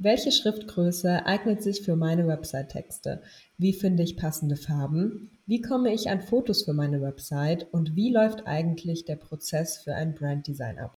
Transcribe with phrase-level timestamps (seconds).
[0.00, 3.20] Welche Schriftgröße eignet sich für meine Website-Texte?
[3.56, 5.40] Wie finde ich passende Farben?
[5.44, 7.66] Wie komme ich an Fotos für meine Website?
[7.72, 10.94] Und wie läuft eigentlich der Prozess für ein Branddesign ab?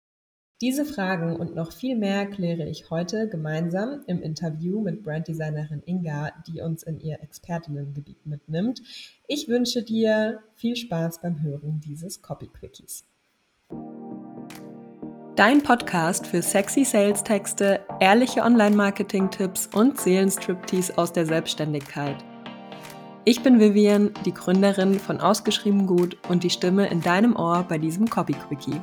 [0.60, 6.34] Diese Fragen und noch viel mehr kläre ich heute gemeinsam im Interview mit Branddesignerin Inga,
[6.46, 8.82] die uns in ihr Expertinnengebiet mitnimmt.
[9.30, 13.06] Ich wünsche dir viel Spaß beim Hören dieses Copy Quickies.
[15.40, 22.18] Dein Podcast für sexy Sales-Texte, ehrliche Online-Marketing-Tipps und Seelenstriptease aus der Selbstständigkeit.
[23.24, 27.78] Ich bin Vivian, die Gründerin von Ausgeschrieben Gut und die Stimme in deinem Ohr bei
[27.78, 28.82] diesem Copy Quickie.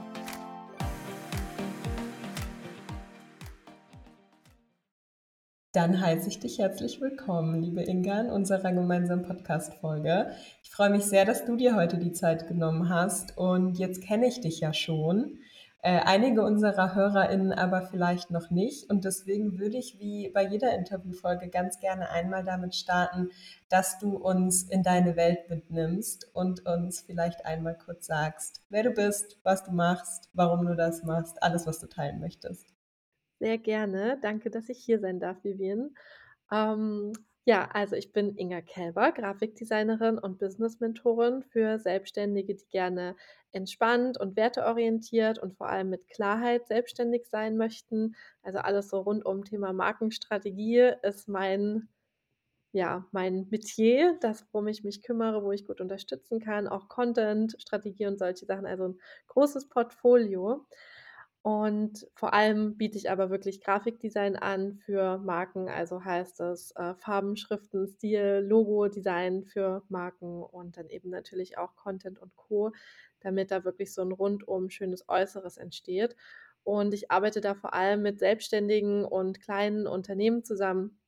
[5.75, 10.31] Dann heiße ich dich herzlich willkommen, liebe Inga, in unserer gemeinsamen Podcast-Folge.
[10.63, 14.27] Ich freue mich sehr, dass du dir heute die Zeit genommen hast und jetzt kenne
[14.27, 15.39] ich dich ja schon.
[15.87, 18.91] Äh, einige unserer HörerInnen aber vielleicht noch nicht.
[18.91, 23.31] Und deswegen würde ich wie bei jeder Interviewfolge ganz gerne einmal damit starten,
[23.69, 28.91] dass du uns in deine Welt mitnimmst und uns vielleicht einmal kurz sagst, wer du
[28.91, 32.67] bist, was du machst, warum du das machst, alles, was du teilen möchtest.
[33.39, 34.19] Sehr gerne.
[34.21, 35.95] Danke, dass ich hier sein darf, Vivian.
[36.51, 37.13] Ähm,
[37.47, 43.17] ja, also ich bin Inga Kelber, Grafikdesignerin und Business-Mentorin für Selbstständige, die gerne
[43.53, 48.17] entspannt und werteorientiert und vor allem mit Klarheit selbstständig sein möchten.
[48.43, 51.89] Also alles so rund um Thema Markenstrategie ist mein
[52.73, 57.57] ja, mein Metier, das, worum ich mich kümmere, wo ich gut unterstützen kann, auch Content,
[57.59, 60.67] Strategie und solche Sachen, also ein großes Portfolio.
[61.47, 66.97] Und vor allem biete ich aber wirklich Grafikdesign an für Marken, also heißt es äh,
[66.97, 72.73] Farben, Schriften, Stil, Logo-Design für Marken und dann eben natürlich auch Content und Co.,
[73.21, 76.17] damit da wirklich so ein rundum schönes Äußeres entsteht.
[76.65, 80.99] Und ich arbeite da vor allem mit Selbstständigen und kleinen Unternehmen zusammen,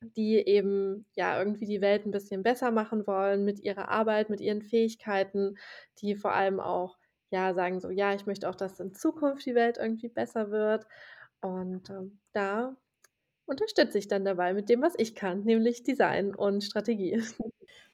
[0.00, 4.40] die eben ja irgendwie die Welt ein bisschen besser machen wollen mit ihrer Arbeit, mit
[4.40, 5.54] ihren Fähigkeiten,
[6.00, 6.96] die vor allem auch
[7.30, 10.86] ja, sagen so: „Ja, ich möchte auch, dass in Zukunft die Welt irgendwie besser wird.“
[11.40, 12.76] Und, ähm, da
[13.46, 17.22] unterstütze ich dann dabei mit dem, was ich kann, nämlich Design und Strategie.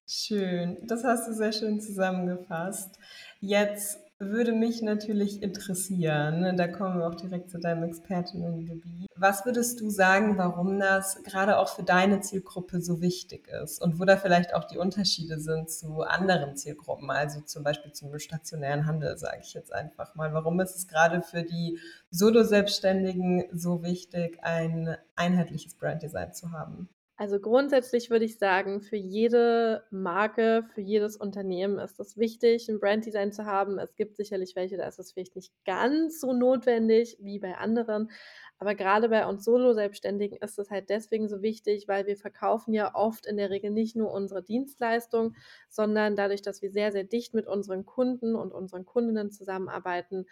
[0.07, 2.99] Schön, das hast du sehr schön zusammengefasst.
[3.41, 4.01] Jetzt
[4.31, 9.09] würde mich natürlich interessieren, da kommen wir auch direkt zu deinem Expertinnengebiet.
[9.17, 14.01] Was würdest du sagen, warum das gerade auch für deine Zielgruppe so wichtig ist und
[14.01, 18.87] wo da vielleicht auch die Unterschiede sind zu anderen Zielgruppen, also zum Beispiel zum stationären
[18.87, 20.33] Handel, sage ich jetzt einfach mal.
[20.33, 21.79] Warum ist es gerade für die
[22.11, 26.89] Solo-Selbstständigen so wichtig, ein einheitliches Branddesign zu haben?
[27.17, 32.81] Also grundsätzlich würde ich sagen, für jede Marke, für jedes Unternehmen ist es wichtig, ein
[32.81, 33.79] Branddesign zu haben.
[33.79, 38.11] Es gibt sicherlich welche, da ist es vielleicht nicht ganz so notwendig wie bei anderen.
[38.59, 42.95] Aber gerade bei uns Solo-Selbstständigen ist es halt deswegen so wichtig, weil wir verkaufen ja
[42.95, 45.35] oft in der Regel nicht nur unsere Dienstleistung,
[45.69, 50.27] sondern dadurch, dass wir sehr, sehr dicht mit unseren Kunden und unseren Kundinnen zusammenarbeiten,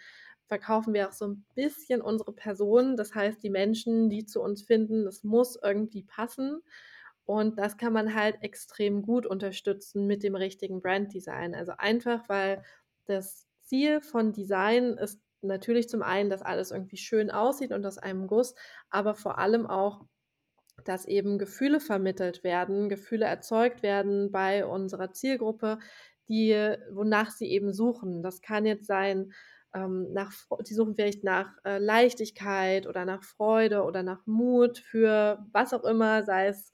[0.51, 2.97] verkaufen wir auch so ein bisschen unsere Person.
[2.97, 6.61] Das heißt, die Menschen, die zu uns finden, das muss irgendwie passen.
[7.23, 11.55] Und das kann man halt extrem gut unterstützen mit dem richtigen Branddesign.
[11.55, 12.65] Also einfach, weil
[13.05, 17.97] das Ziel von Design ist natürlich zum einen, dass alles irgendwie schön aussieht und aus
[17.97, 18.53] einem Guss,
[18.89, 20.01] aber vor allem auch,
[20.83, 25.79] dass eben Gefühle vermittelt werden, Gefühle erzeugt werden bei unserer Zielgruppe,
[26.27, 28.21] die wonach sie eben suchen.
[28.21, 29.31] Das kann jetzt sein,
[29.73, 30.31] ähm, nach,
[30.67, 35.83] die suchen vielleicht nach äh, Leichtigkeit oder nach Freude oder nach Mut für was auch
[35.83, 36.71] immer, sei es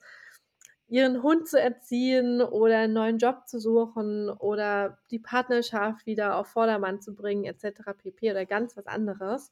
[0.88, 6.48] ihren Hund zu erziehen oder einen neuen Job zu suchen oder die Partnerschaft wieder auf
[6.48, 7.92] Vordermann zu bringen, etc.
[7.98, 8.30] pp.
[8.30, 9.50] oder ganz was anderes.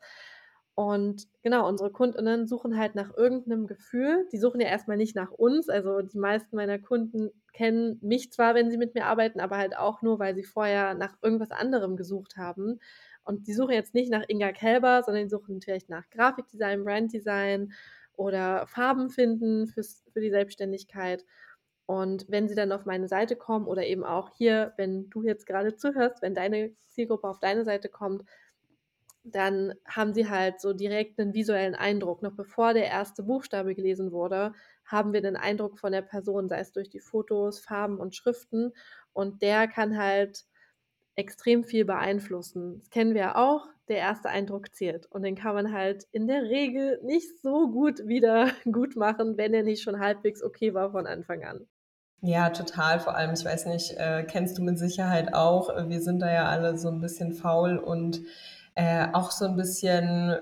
[0.75, 4.29] Und genau, unsere Kundinnen suchen halt nach irgendeinem Gefühl.
[4.31, 5.71] Die suchen ja erstmal nicht nach uns.
[5.71, 9.75] Also die meisten meiner Kunden kennen mich zwar, wenn sie mit mir arbeiten, aber halt
[9.77, 12.79] auch nur, weil sie vorher nach irgendwas anderem gesucht haben.
[13.27, 17.73] Und die suchen jetzt nicht nach Inga Kelber, sondern die suchen vielleicht nach Grafikdesign, Branddesign
[18.15, 21.25] oder Farben finden fürs, für die Selbstständigkeit.
[21.87, 25.47] Und wenn sie dann auf meine Seite kommen oder eben auch hier, wenn du jetzt
[25.47, 28.25] gerade zuhörst, wenn deine Zielgruppe auf deine Seite kommt,
[29.25, 32.23] dann haben sie halt so direkt einen visuellen Eindruck.
[32.23, 34.53] Noch bevor der erste Buchstabe gelesen wurde,
[34.85, 38.73] haben wir den Eindruck von der Person, sei es durch die Fotos, Farben und Schriften.
[39.13, 40.45] Und der kann halt
[41.17, 42.79] extrem viel beeinflussen.
[42.81, 45.07] Das kennen wir ja auch, der erste Eindruck zählt.
[45.07, 49.55] Und den kann man halt in der Regel nicht so gut wieder gut machen, wenn
[49.55, 51.67] er nicht schon halbwegs okay war von Anfang an.
[52.23, 53.01] Ja, total.
[53.01, 55.69] Vor allem, ich weiß nicht, äh, kennst du mit Sicherheit auch.
[55.89, 58.23] Wir sind da ja alle so ein bisschen faul und
[58.75, 60.37] äh, auch so ein bisschen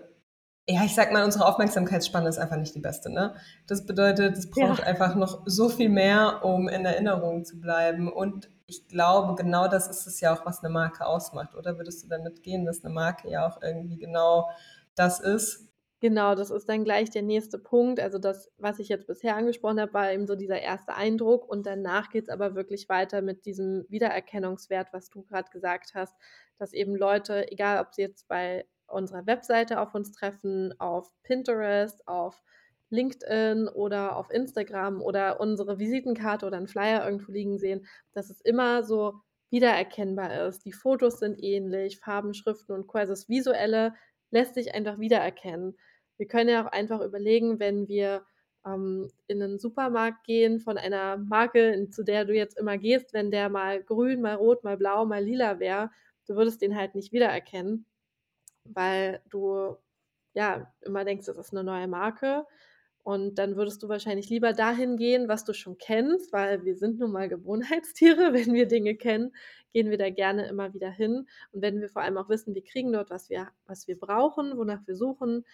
[0.69, 3.34] ja, ich sag mal, unsere Aufmerksamkeitsspanne ist einfach nicht die beste, ne?
[3.66, 4.84] Das bedeutet, es braucht Ja.
[4.84, 8.11] einfach noch so viel mehr, um in Erinnerung zu bleiben.
[8.11, 11.55] Und ich glaube, genau das ist es ja auch, was eine Marke ausmacht.
[11.55, 14.49] Oder würdest du damit gehen, dass eine Marke ja auch irgendwie genau
[14.94, 15.69] das ist?
[16.00, 17.99] Genau, das ist dann gleich der nächste Punkt.
[17.99, 21.64] Also das, was ich jetzt bisher angesprochen habe, war eben so dieser erste Eindruck und
[21.67, 26.14] danach geht's aber wirklich weiter mit diesem Wiedererkennungswert, was du grad gesagt hast,
[26.58, 32.06] dass eben Leute, egal ob sie jetzt bei unserer Webseite auf uns treffen, auf Pinterest,
[32.08, 32.42] auf
[32.90, 38.40] LinkedIn oder auf Instagram oder unsere Visitenkarte oder 'n Flyer irgendwo liegen sehen, dass es
[38.42, 39.14] immer so
[39.50, 40.64] wiedererkennbar ist.
[40.64, 42.98] Die Fotos sind ähnlich, Farben, Schriften und Co.
[42.98, 43.94] Also das Visuelle
[44.31, 45.76] lässt sich einfach wiedererkennen.
[46.19, 48.25] Wir können ja auch einfach überlegen, wenn wir,
[48.66, 53.31] ähm, in 'nen Supermarkt gehen von einer Marke, zu der du jetzt immer gehst, wenn
[53.31, 55.90] der mal grün, mal rot, mal blau, mal lila wäre,
[56.28, 57.86] du würdest den halt nicht wiedererkennen,
[58.64, 59.76] weil du,
[60.34, 62.46] ja, immer denkst, das ist 'ne neue Marke.
[63.05, 66.99] Und dann würdest du wahrscheinlich lieber dahin gehen, was du schon kennst, weil wir sind
[67.00, 68.32] nun mal Gewohnheitstiere.
[68.34, 69.32] Wenn wir Dinge kennen,
[69.75, 71.26] gehen wir da gerne immer wieder hin.
[71.52, 74.56] Und wenn wir vor allem auch wissen, wir kriegen dort, was wir was wir brauchen,
[74.58, 75.44] wonach wir suchen,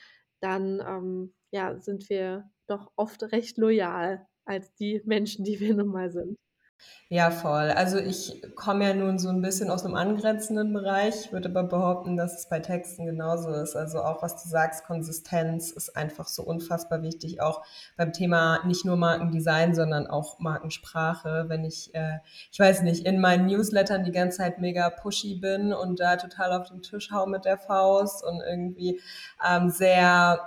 [0.40, 5.88] dann, ähm, ja, sind wir doch oft recht loyal als die Menschen, die wir nun
[5.88, 6.36] mal sind.
[7.12, 7.70] Ja, voll.
[7.72, 11.24] Also, ich komme ja nun so 'n bisschen aus 'nem angrenzenden Bereich.
[11.26, 13.74] Ich würde aber behaupten, dass es bei Texten genauso ist.
[13.74, 17.62] Also, auch was du sagst, Konsistenz ist einfach so unfassbar wichtig, auch
[17.96, 21.46] beim Thema nicht nur Markendesign, sondern auch Markensprache.
[21.48, 22.18] Wenn ich, äh,
[22.52, 26.52] ich weiß nicht, in meinen Newslettern die ganze Zeit mega pushy bin und da total
[26.60, 29.00] auf den Tisch haue mit der Faust und irgendwie,
[29.44, 30.38] ähm, sehr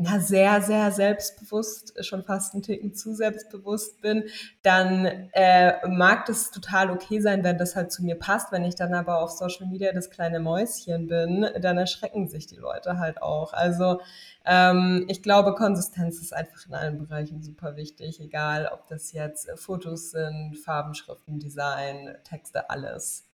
[0.00, 4.24] na, sehr, sehr selbstbewusst, schon fast 'n Ticken zu selbstbewusst bin,
[4.62, 8.52] dann, äh, mag das total okay sein, wenn das halt zu mir passt.
[8.52, 12.56] Wenn ich dann aber auf Social Media das kleine Mäuschen bin, dann erschrecken sich die
[12.56, 13.52] Leute halt auch.
[13.52, 14.00] Also,
[14.46, 19.50] ähm, ich glaube, Konsistenz ist einfach in allen Bereichen super wichtig, egal ob das jetzt,
[19.56, 23.26] Fotos sind, Farben, Schriften, Design, Texte, alles.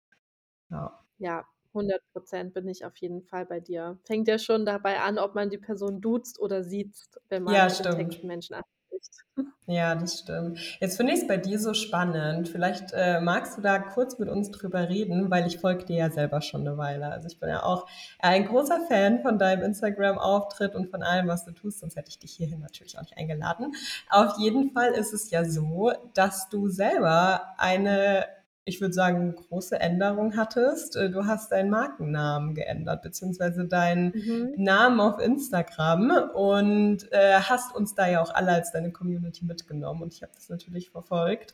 [0.72, 1.00] Ja.
[1.20, 1.46] Ja,
[1.76, 4.00] 100 % bin ich auf jeden Fall bei dir.
[4.06, 7.78] Fängt ja schon dabei an, ob man die Person duzt oder siezt, wenn Ja, man
[7.94, 8.20] im stimmt.
[8.24, 9.26] Menschen anspricht.
[9.68, 10.60] Ja, das stimmt.
[10.80, 12.50] Jetzt finde ich's bei dir so spannend.
[12.50, 16.12] Vielleicht, äh, magst du da kurz mit uns drüber reden, weil ich folge dir ja
[16.12, 17.08] selber schon 'ne Weile.
[17.12, 17.88] Also, ich bin ja auch
[18.20, 22.20] ein großer Fan von deinem Instagram-Auftritt und von allem, was du tust, sonst hätte ich
[22.20, 23.74] dich hierhin natürlich auch nicht eingeladen.
[24.12, 28.26] Auf jeden Fall ist es ja so, dass du selber eine,
[28.66, 30.96] ich würde sagen, große Änderung hattest.
[30.96, 34.54] Äh, du hast deinen Markennamen geändert, beziehungsweise deinen Mhm.
[34.58, 40.02] Namen auf Instagram und, äh, hast uns da ja auch alle als deine Community mitgenommen
[40.02, 41.54] und ich habe das natürlich verfolgt.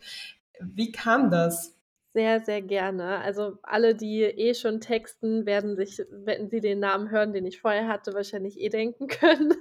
[0.60, 1.76] Wie kam das?
[2.14, 3.20] Sehr, sehr gerne.
[3.22, 7.62] Also, alle, die eh schon texten, werden sich, wenn sie den Namen hören, den ich
[7.62, 9.54] vorher hatte, wahrscheinlich eh denken können,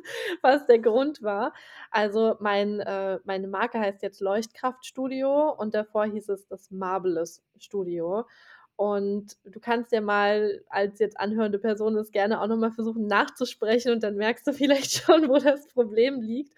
[0.43, 1.53] was der Grund war.
[1.93, 7.41] Also, mein äh, meine Marke heißt jetzt Leuchtkraft Studio und davor hieß es das Marvelous
[7.59, 8.25] Studio.
[8.81, 13.07] Und du kannst ja mal als jetzt anhörende Person das gerne auch noch mal versuchen
[13.07, 16.55] nachzusprechen und dann merkst du vielleicht schon, wo das Problem liegt.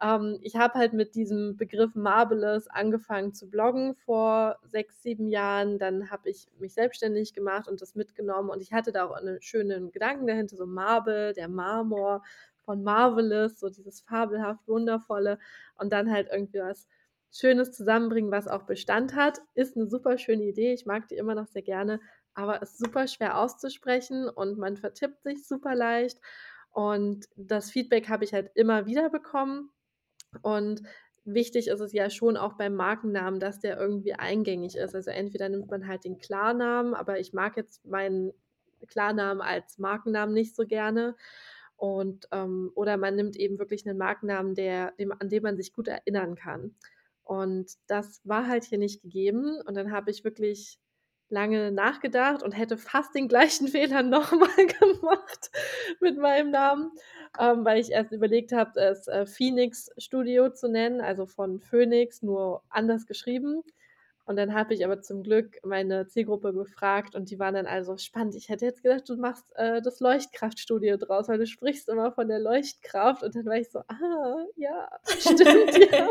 [0.00, 5.78] Ähm, ich habe halt mit diesem Begriff Marvelous angefangen zu bloggen vor 6, 7 Jahren.
[5.78, 9.36] Dann habe ich mich selbstständig gemacht und das mitgenommen und ich hatte da auch 'ne
[9.42, 12.22] schönen Gedanken dahinter, so Marble, der Marmor
[12.64, 15.38] von Marvelous, so dieses fabelhaft Wundervolle
[15.78, 16.88] und dann halt irgendwie was
[17.38, 19.40] Schönes zusammenbringen, was auch Bestand hat.
[19.54, 20.72] Ist 'ne super schöne Idee.
[20.74, 22.00] Ich mag die immer noch sehr gerne,
[22.34, 26.18] aber ist super schwer auszusprechen und man vertippt sich super leicht.
[26.72, 29.70] Und das Feedback habe ich halt immer wieder bekommen.
[30.42, 30.82] Und
[31.24, 34.94] wichtig ist es ja schon auch beim Markennamen, dass der irgendwie eingängig ist.
[34.96, 38.32] Also, entweder nimmt man halt den Klarnamen, aber ich mag jetzt meinen
[38.88, 41.16] Klarnamen als Markennamen nicht so gerne.
[41.76, 45.72] Und, ähm oder man nimmt eben wirklich 'nen Markennamen, der dem an den man sich
[45.74, 46.76] gut erinnern kann.
[47.26, 50.78] Und das war halt hier nicht gegeben und dann habe ich wirklich
[51.28, 55.50] lange nachgedacht und hätte fast den gleichen Fehler noch mal gemacht
[56.00, 56.92] mit meinem Namen,
[57.40, 62.22] ähm, weil ich erst überlegt habe, es, äh, Phoenix Studio zu nennen, also von Phönix,
[62.22, 63.62] nur anders geschrieben.
[64.26, 67.84] Und dann habe ich aber zum Glück meine Zielgruppe befragt und die waren dann alle
[67.84, 71.46] so: „Spannend, ich hätte jetzt gedacht, du machst, äh, das Leuchtkraft Studio draus, weil du
[71.46, 76.08] sprichst immer von der Leuchtkraft.“ Und dann war ich so: „Ah, ja, stimmt, ja.“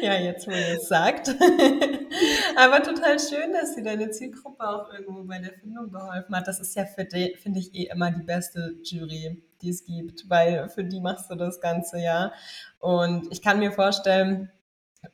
[0.00, 1.28] Ja, jetzt, wo ihr's sagt.
[2.56, 6.46] Aber total schön, dass dir deine Zielgruppe auch irgendwo bei der Findung geholfen hat.
[6.46, 10.28] Das ist ja für de finde ich, eh immer die beste Jury, die es gibt,
[10.28, 12.32] weil für die machst du das Ganze ja.
[12.78, 14.50] Und ich kann mir vorstellen,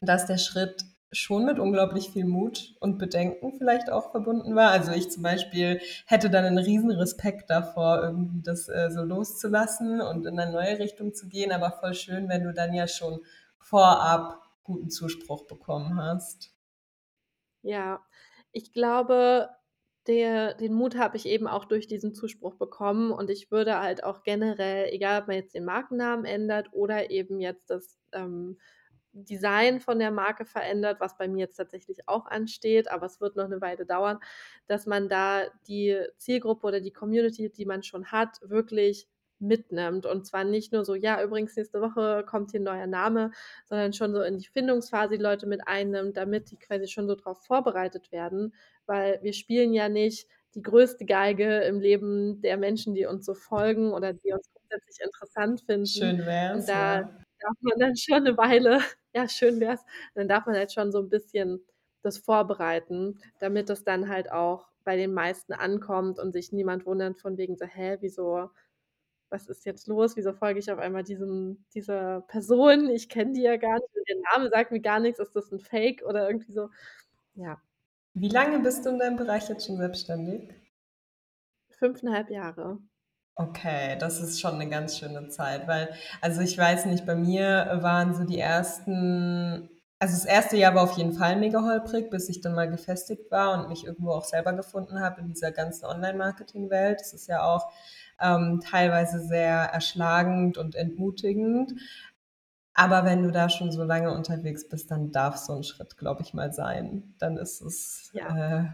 [0.00, 4.70] dass der Schritt schon mit unglaublich viel Mut und Bedenken vielleicht auch verbunden war.
[4.70, 10.00] Also ich zum Beispiel hätte dann einen riesen Respekt davor, irgendwie das äh, so loszulassen
[10.00, 11.52] und in eine neue Richtung zu gehen.
[11.52, 13.20] Aber voll schön, wenn du dann ja schon
[13.58, 16.54] vorab guten Zuspruch bekommen hast.
[17.62, 18.00] Ja,
[18.52, 19.50] ich glaube,
[20.06, 24.02] der den Mut habe ich eben auch durch diesen Zuspruch bekommen und ich würde halt
[24.02, 28.58] auch generell, egal ob man jetzt den Markennamen ändert oder eben jetzt das, ähm,
[29.12, 33.36] Design von der Marke verändert, was bei mir jetzt tatsächlich auch ansteht, aber es wird
[33.36, 34.18] noch eine Weile dauern,
[34.66, 40.06] dass man da die Zielgruppe oder die Community, die man schon hat, wirklich mitnimmt.
[40.06, 43.32] Und zwar nicht nur so: „Ja, übrigens, nächste Woche kommt hier 'n neuer Name“,
[43.66, 47.14] sondern schon so in die Findungsphase die Leute mit einnimmt, damit die quasi schon so
[47.16, 48.54] drauf vorbereitet werden,
[48.86, 53.34] weil wir spielen ja nicht die größte Geige im Leben der Menschen, die uns so
[53.34, 55.90] folgen oder die uns grundsätzlich interessant finden.
[55.90, 57.21] Schön Und wär's, da ja.
[57.42, 58.80] Darf man dann schon 'ne Weile
[59.14, 59.84] ja, schön wär's.
[60.14, 61.60] Dann darf man halt schon so 'n bisschen
[62.02, 67.18] das vorbereiten, damit das dann halt auch bei den meisten ankommt und sich niemand wundert
[67.20, 68.50] von wegen so: „Hä, wieso
[69.30, 70.16] was ist jetzt los?
[70.16, 72.88] Wieso folge ich auf einmal diesem dieser Person?
[72.90, 75.18] Ich kenne die ja gar nicht und der Name sagt mir gar nix.
[75.20, 76.70] Ist das 'n Fake?“ Oder irgendwie so.
[77.36, 77.60] Ja.
[78.14, 80.50] Wie lange bist du in deinem Bereich jetzt schon selbstständig?
[81.78, 82.78] 5,5 Jahre.
[83.38, 85.88] Okay, das ist schon 'ne ganz schöne Zeit, weil
[86.20, 90.82] also, ich weiß nicht, bei mir waren so die ersten also, das erste Jahr war
[90.82, 94.24] auf jeden Fall mega holprig, bis ich dann mal gefestigt war und mich irgendwo auch
[94.24, 96.98] selber gefunden habe in dieser ganzen Online-Marketing-Welt.
[97.00, 97.70] Das ist ja auch,
[98.20, 101.72] ähm, teilweise sehr erschlagend und entmutigend.
[102.74, 106.22] Aber wenn du da schon so lange unterwegs bist, dann darf so 'n Schritt, glaube
[106.22, 107.14] ich, mal sein.
[107.18, 108.60] Dann ist es, Ja.
[108.62, 108.64] äh,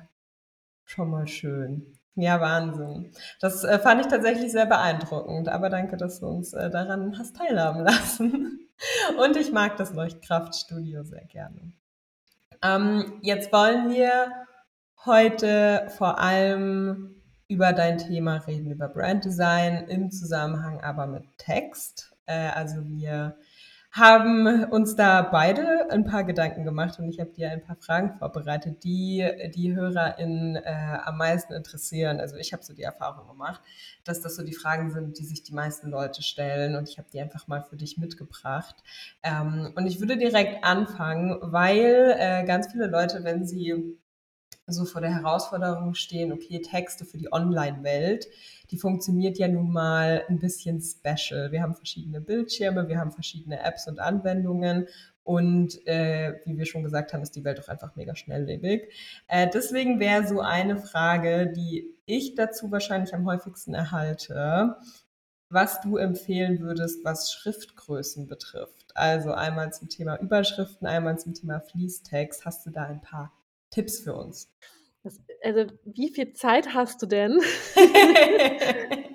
[0.86, 1.97] schon mal schön.
[2.14, 3.12] Ja, Wahnsinn.
[3.40, 7.36] Das, äh, fand ich tatsächlich sehr beeindruckend, aber danke, dass du uns, äh, daran hast
[7.36, 8.68] teilhaben lassen.
[9.18, 11.72] Und ich mag das Leuchtkraftstudio sehr gerne.
[12.62, 14.32] Ähm, jetzt wollen wir
[15.04, 17.14] heute vor allem
[17.48, 22.12] über dein Thema reden, über Branddesign im Zusammenhang aber mit Text.
[22.26, 23.36] Äh, also, wir
[23.90, 28.18] haben uns da beide 'n paar Gedanken gemacht und ich habe dir ein paar Fragen
[28.18, 32.20] vorbereitet, die die HörerInnen, äh, am meisten interessieren.
[32.20, 33.60] Also, ich habe so die Erfahrung gemacht,
[34.04, 37.08] dass das so die Fragen sind, die sich die meisten Leute stellen und ich habe
[37.12, 38.76] die einfach mal für dich mitgebracht.
[39.22, 43.98] Ähm, und ich würde direkt anfangen, weil, äh, ganz viele Leute, wenn sie
[44.68, 48.28] so vor der Herausforderung stehen: „Okay, Texte für die Online-Welt,
[48.70, 53.60] die funktioniert ja nun mal 'n bisschen special.“ Wir haben verschiedene Bildschirme, wir haben verschiedene
[53.64, 54.86] Apps und Anwendungen
[55.24, 58.92] und, äh, wie wir schon gesagt haben, ist die Welt auch einfach mega schnelllebig.
[59.28, 64.76] Äh, deswegen wäre so eine Frage, die ich dazu wahrscheinlich am häufigsten erhalte,
[65.50, 68.92] was du empfehlen würdest, was Schriftgrößen betrifft.
[68.96, 72.44] Also, einmal zum Thema Überschriften, einmal zum Thema Fließtext.
[72.46, 73.32] Hast du da ein paar
[73.70, 74.50] Tipps für uns?
[75.02, 77.40] Das also, wie viel Zeit hast du denn?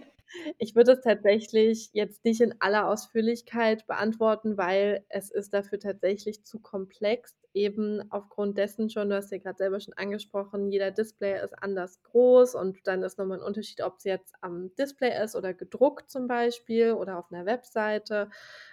[0.59, 6.43] Ich würde es tatsächlich jetzt nicht in aller Ausführlichkeit beantworten, weil es ist dafür tatsächlich
[6.45, 11.41] zu komplex, eben aufgrund dessen schon du hast ja grad selber schon angesprochen, jeder Display
[11.43, 15.35] ist anders groß und dann ist noch mal 'n Unterschied, ob's jetzt am Display ist
[15.35, 18.29] oder gedruckt zum Beispiel oder auf 'ner Webseite.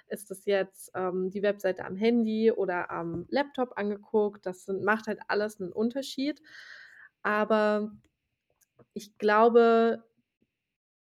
[0.09, 4.47] Ist das jetzt, ähm, die Webseite am Handy oder am Laptop angeguckt?
[4.47, 6.41] Das sind macht halt alles 'nen Unterschied.
[7.23, 7.93] Aber
[8.95, 10.05] ich glaube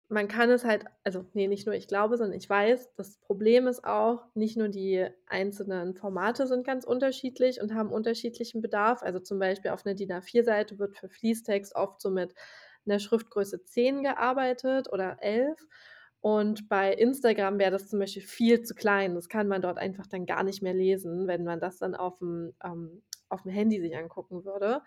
[0.10, 3.68] man kann es halt also, ne, nicht nur ich glaube, sondern ich weiß, das Problem
[3.68, 9.04] ist auch, nicht nur die einzelnen Formate sind ganz unterschiedlich und haben unterschiedlichen Bedarf.
[9.04, 12.34] Also, zum Beispiel auf 'ner DIN A4-Seite wird für Fließtext oft so mit
[12.86, 15.60] 'ner Schriftgröße 10 gearbeitet oder 11
[16.22, 19.16] und bei Instagram wäre das zum Beispiel viel zu klein.
[19.16, 22.54] Das kann man dort einfach dann gar nicht mehr lesen, wenn man das dann auf'm
[22.64, 24.82] ähm, auf'm Handy sich angucken würde.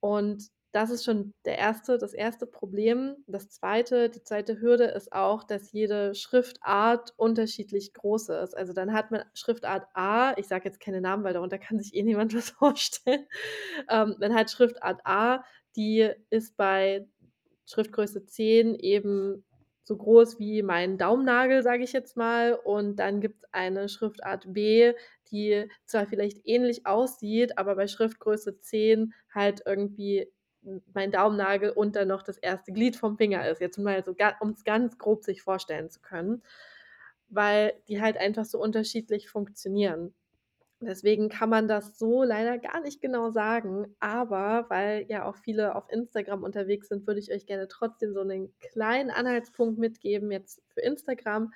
[0.00, 3.16] Und das ist schon der erste das erste Problem.
[3.26, 8.56] Das zweite die zweite Hürde ist auch, dass jede Schriftart unterschiedlich groß ist.
[8.56, 11.94] Also, dann hat man Schriftart A ich sage jetzt keine Namen, weil darunter kann sich
[11.94, 13.26] eh niemand was vorstellen.
[13.88, 15.44] Ähm, man hat Schriftart A,
[15.76, 17.06] die ist bei
[17.66, 19.44] Schriftgröße 10 eben
[19.84, 22.54] so groß wie mein Daumennagel, sage ich jetzt mal.
[22.54, 24.92] Und dann gibt's eine Schriftart B,
[25.32, 30.30] die zwar vielleicht ähnlich aussieht, aber bei Schriftgröße 10 halt irgendwie
[30.94, 32.72] mein Daumennagel und dann noch das 1.
[32.72, 33.60] Glied vom Finger ist.
[33.60, 36.42] Jetzt mal so ga um's ganz grob sich vorstellen zu können,
[37.30, 40.14] weil die halt einfach so unterschiedlich funktionieren.
[40.82, 45.74] Deswegen kann man das so leider gar nicht genau sagen, aber weil ja auch viele
[45.76, 50.62] auf Instagram unterwegs sind, würde ich euch gerne trotzdem so 'nen kleinen Anhaltspunkt mitgeben jetzt
[50.68, 51.52] für Instagram.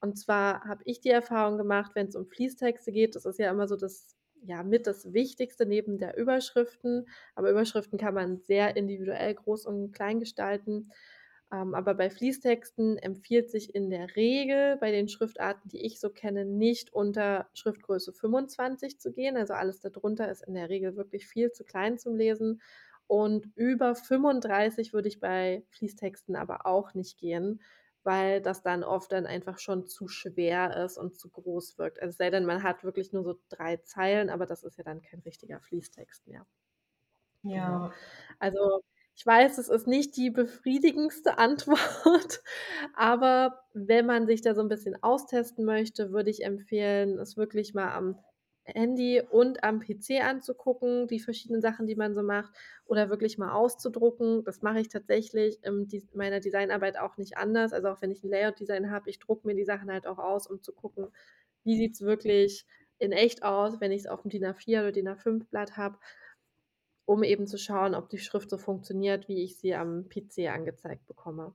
[0.00, 3.68] Und zwar habe ich die Erfahrung gemacht, wenn's um Fließtexte geht das ist ja immer
[3.68, 4.14] so das
[4.46, 7.06] ja, mit das Wichtigste neben der Überschriften.
[7.34, 10.90] Aber Überschriften kann man sehr individuell groß und klein gestalten.
[11.52, 16.10] Ähm, aber bei Fließtexten empfiehlt sich in der Regel bei den Schriftarten, die ich so
[16.10, 19.36] kenne, nicht unter Schriftgröße 25 zu gehen.
[19.36, 22.60] Also alles darunter ist in der Regel wirklich viel zu klein zum Lesen.
[23.06, 27.60] Und über 35 würde ich bei Fließtexten aber auch nicht gehen,
[28.04, 32.00] weil das dann oft dann einfach schon zu schwer ist und zu groß wirkt.
[32.00, 34.84] Also es sei denn, man hat wirklich nur so drei Zeilen, aber das ist ja
[34.84, 36.46] dann kein richtiger Fließtext mehr.
[37.52, 37.82] Genau.
[37.82, 37.94] Ja.
[38.38, 38.82] Also
[39.14, 42.42] ich weiß, es ist nicht die befriedigendste Antwort,
[42.94, 47.74] aber wenn man sich da so 'n bisschen austesten möchte, würde ich empfehlen, es wirklich
[47.74, 48.18] mal am
[48.66, 52.52] Handy und am PC anzugucken, die verschiedenen Sachen, die man so macht,
[52.86, 54.44] oder wirklich mal auszudrucken.
[54.44, 57.72] Das mache ich tatsächlich in meiner Designarbeit auch nicht anders.
[57.74, 60.46] Also, auch wenn ich 'n Layout-Design habe, ich drucke mir die Sachen halt auch aus,
[60.48, 61.08] um zu gucken,
[61.64, 62.66] wie sieht's wirklich
[62.98, 65.98] in echt aus, wenn ich's auf'm DIN A4 oder DIN A5 Blatt habe
[67.08, 71.06] um eben zu schauen, ob die Schrift so funktioniert, wie ich sie am PC angezeigt
[71.06, 71.54] bekomme.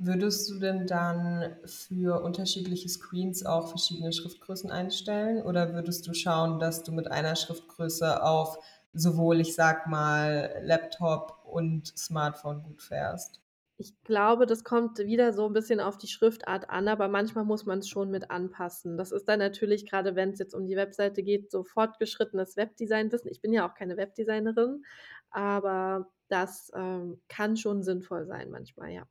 [0.00, 6.60] Würdest du denn dann für unterschiedliche Screens auch verschiedene Schriftgrößen einstellen oder würdest du schauen,
[6.60, 8.58] dass du mit einer Schriftgröße auf
[8.92, 13.40] sowohl, ich sage mal, Laptop und Smartphone gut fährst?
[13.80, 17.64] Ich glaube, das kommt wieder so 'n bisschen auf die Schriftart an, aber manchmal muss
[17.64, 18.96] man's schon mit anpassen.
[18.96, 23.30] Das ist dann natürlich, grade wenn's jetzt um die Webseite geht, so fortgeschrittenes Webdesign-Wissen.
[23.30, 24.82] Ich bin ja auch keine Webdesignerin,
[25.30, 29.08] aber das, ähm, kann schon sinnvoll sein manchmal, ja.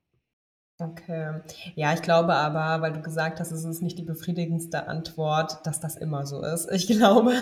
[0.80, 1.42] Okay.
[1.74, 5.80] Ja, ich glaube aber, weil du gesagt hast, es ist nicht die befriedigendste Antwort, dass
[5.80, 6.70] das immer so ist.
[6.72, 7.34] Ich glaube,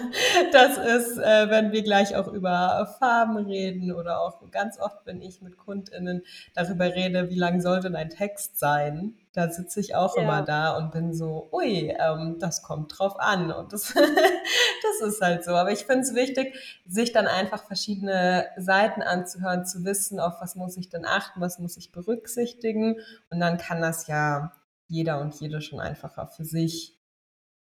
[0.54, 5.22] das ist, äh, wenn wir gleich auch über Farben reden oder auch ganz oft, wenn
[5.22, 6.22] ich mit KundInnen
[6.54, 9.16] darüber rede, wie lang soll denn ein Text sein?
[9.36, 10.42] Da sitze ich auch immer Ja.
[10.44, 13.94] da und bin so: „Ui, ähm, das kommt drauf an.“ Und das
[15.00, 15.52] das ist halt so.
[15.52, 20.56] Aber ich finde es wichtig, sich dann einfach verschiedene Seiten anzuhören, zu wissen, auf was
[20.56, 22.96] muss ich denn achten, was muss ich berücksichtigen.
[23.30, 24.54] Und dann kann das ja
[24.88, 26.98] jeder und jede schon einfacher für sich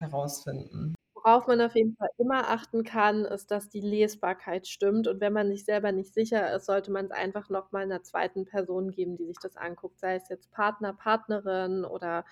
[0.00, 0.94] herausfinden.
[1.24, 5.06] Worauf man auf jeden Fall immer achten kann, ist, dass die Lesbarkeit stimmt.
[5.06, 8.44] Und wenn man sich selber nicht sicher ist, sollte man's einfach noch mal 'ner 2.
[8.44, 12.24] Person geben, die sich das anguckt, sei es jetzt Partner, Partnerin oder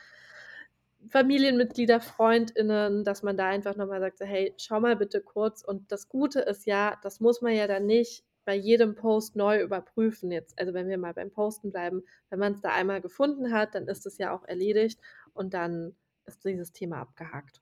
[1.08, 5.62] Familienmitglieder, FreundInnen, dass man da einfach noch mal sagt so: „Hey, schau mal bitte kurz.“
[5.64, 9.60] Und das Gute ist ja, das muss man ja dann nicht bei jedem Post neu
[9.62, 10.58] überprüfen jetzt.
[10.58, 14.06] Also, wenn wir mal beim Posten bleiben, wenn man's da einmal gefunden hat, dann ist
[14.06, 15.00] es ja auch erledigt
[15.34, 17.60] und dann ist dieses Thema abgehakt.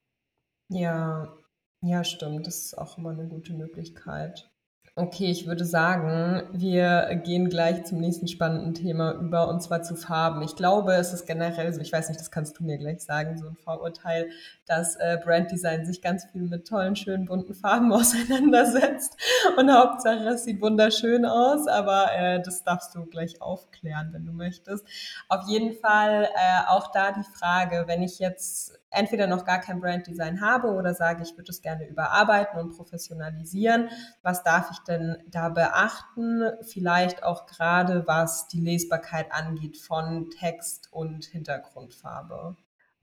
[0.71, 1.29] Ja,
[1.81, 2.47] ja, stimmt.
[2.47, 4.51] Das ist auch immer 'ne gute Möglichkeit.
[4.97, 9.95] Okay, ich würde sagen, wir gehen gleich zum nächsten spannenden Thema über, und zwar zu
[9.95, 10.43] Farben.
[10.43, 13.39] Ich glaube, es ist generell so ich weiß nicht, das kannst du mir gleich sagen,
[13.39, 14.29] so 'n Vorurteil,
[14.67, 19.17] dass, äh, Branddesign sich ganz viel mit tollen, schönen, bunten Farben auseinandersetzt
[19.57, 24.33] und Hauptsache es sieht wunderschön aus, aber, äh, das darfst du gleich aufklären, wenn du
[24.33, 24.85] möchtest.
[25.29, 29.81] Auf jeden Fall, äh, auch da die Frage, wenn ich jetzt entweder noch gar kein
[29.81, 33.91] Branddesign habe oder sage, ich würde es gerne überarbeiten und professionalisieren,
[34.23, 36.43] was darf ich denn da beachten?
[36.63, 42.57] Vielleicht auch grade, was die Lesbarkeit angeht von Text und Hintergrundfarbe.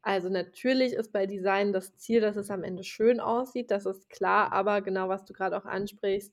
[0.03, 4.09] Also, natürlich ist bei Design das Ziel, dass es am Ende schön aussieht, das ist
[4.09, 6.31] klar, aber genau, was du grad auch ansprichst,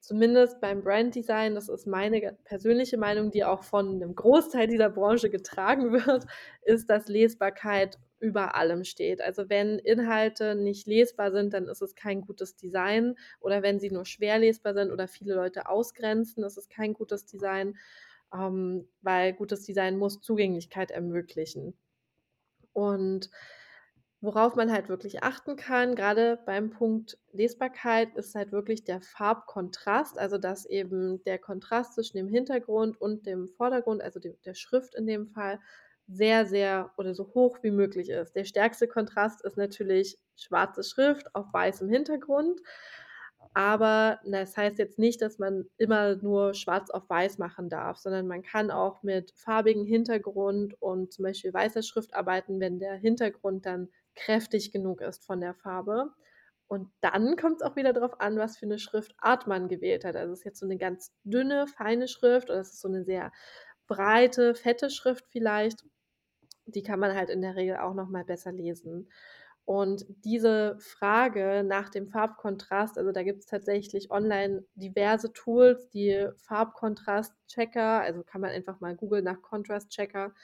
[0.00, 5.30] zumindest beim Branddesign, das ist meine persönliche Meinung, die auch von 'nem Großteil dieser Branche
[5.30, 6.26] getragen wird,
[6.62, 9.20] ist, dass Lesbarkeit über allem steht.
[9.20, 13.90] Also, wenn Inhalte nicht lesbar sind, dann ist es kein gutes Design oder wenn sie
[13.90, 17.76] nur schwer lesbar sind oder viele Leute ausgrenzen, ist es kein gutes Design,
[18.34, 21.76] ähm, weil gutes Design muss Zugänglichkeit ermöglichen.
[22.72, 23.30] Und
[24.20, 30.18] worauf man halt wirklich achten kann, grade beim Punkt Lesbarkeit, ist halt wirklich der Farbkontrast,
[30.18, 34.94] also, dass eben der Kontrast zwischen dem Hintergrund und dem Vordergrund, also, de der Schrift
[34.94, 35.60] in dem Fall,
[36.08, 38.34] sehr, sehr oder so hoch wie möglich ist.
[38.36, 42.60] Der stärkste Kontrast ist natürlich schwarze Schrift auf weißem Hintergrund,
[43.54, 48.26] aber das heißt jetzt nicht, dass man immer nur schwarz auf weiß machen darf, sondern
[48.28, 53.66] man kann auch mit farbigem Hintergrund und zum Beispiel weißer Schrift arbeiten, wenn der Hintergrund
[53.66, 56.12] dann kräftig genug ist von der Farbe.
[56.68, 60.16] Und dann kommt's auch wieder drauf an, was für 'ne Schriftart man gewählt hat.
[60.16, 63.32] Also, ist jetzt so 'ne ganz dünne, feine Schrift oder ist es so 'ne sehr
[63.88, 65.84] breite, fette Schrift vielleicht,
[66.74, 69.10] die kann man halt in der Regel auch noch mal besser lesen.
[69.64, 78.00] Und diese Frage nach dem Farbkontrast also, da gibt's tatsächlich online diverse Tools, die Farbkontrastchecker
[78.02, 80.34] also, kann man einfach mal googeln nach Contrast Checker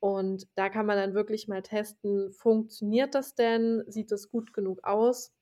[0.00, 3.82] und da kann man dann wirklich mal testen, funktioniert das denn?
[3.88, 5.32] Sieht das gut genug aus?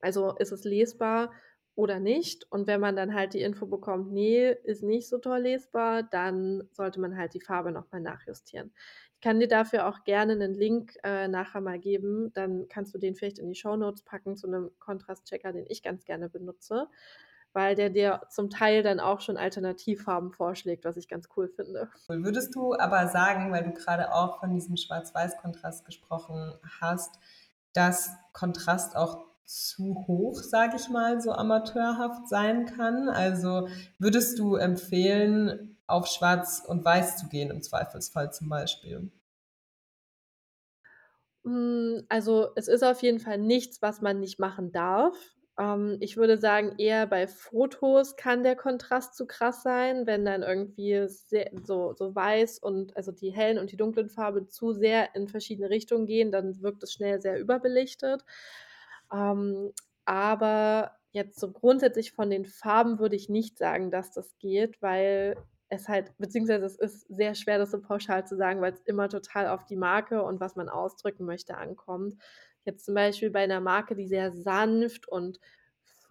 [0.00, 1.32] Also, ist es lesbar
[1.76, 2.46] oder nicht?
[2.52, 6.68] Und wenn man dann halt die Info bekommt: „Ne, ist nicht so toll lesbar“, dann
[6.72, 8.72] sollte man halt die Farbe noch mal nachjustieren.
[9.20, 12.98] Ich kann dir dafür auch gerne 'nen Link, äh, nachher mal geben, dann kannst du
[12.98, 16.86] den vielleicht in die Shownotes packen zu 'nem Kontrastchecker, den ich ganz gerne benutze,
[17.52, 21.90] weil der dir zum Teil dann auch schon Alternativfarben vorschlägt, was ich ganz cool finde.
[22.10, 27.18] Würdest du aber sagen, weil du grade auch von diesem Schwarz-Weiß-Kontrast gesprochen hast,
[27.74, 33.10] dass Kontrast auch zu hoch, sage ich mal, so amateurhaft sein kann?
[33.10, 39.10] Also, würdest du empfehlen, auf Schwarz und Weiß zu gehen im Zweifelsfall zum Beispiel?
[41.44, 45.16] Hm, also, es ist auf jeden Fall nichts, was man nicht machen darf.
[45.58, 50.42] Ähm, ich würde sagen, eher bei Fotos kann der Kontrast zu krass sein, wenn dann
[50.42, 55.14] irgendwie sehr so so weiß und also, die hellen und die dunklen Farben zu sehr
[55.14, 58.24] in verschiedene Richtungen gehen, dann wirkt es schnell sehr überbelichtet.
[59.12, 59.72] Ähm,
[60.04, 65.36] aber jetzt so grundsätzlich von den Farben würde ich nicht sagen, dass das geht, weil
[65.70, 69.48] es halt beziehungsweise es ist sehr schwer, das so pauschal zu sagen, weil's immer total
[69.48, 72.16] auf die Marke und was man ausdrücken möchte, ankommt.
[72.64, 75.40] Jetzt zum Beispiel bei 'ner Marke, die sehr sanft und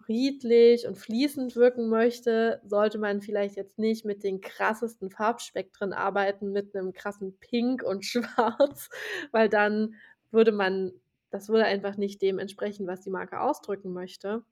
[0.06, 6.52] friedlich und fließend wirken möchte, sollte man vielleicht jetzt nicht mit den krassesten Farbspektren arbeiten,
[6.52, 8.88] mit 'nem krassen Pink und Schwarz,
[9.32, 9.94] weil dann
[10.30, 10.92] würde man
[11.30, 14.44] das würde einfach nicht dem entsprechen, was die Marke ausdrücken möchte.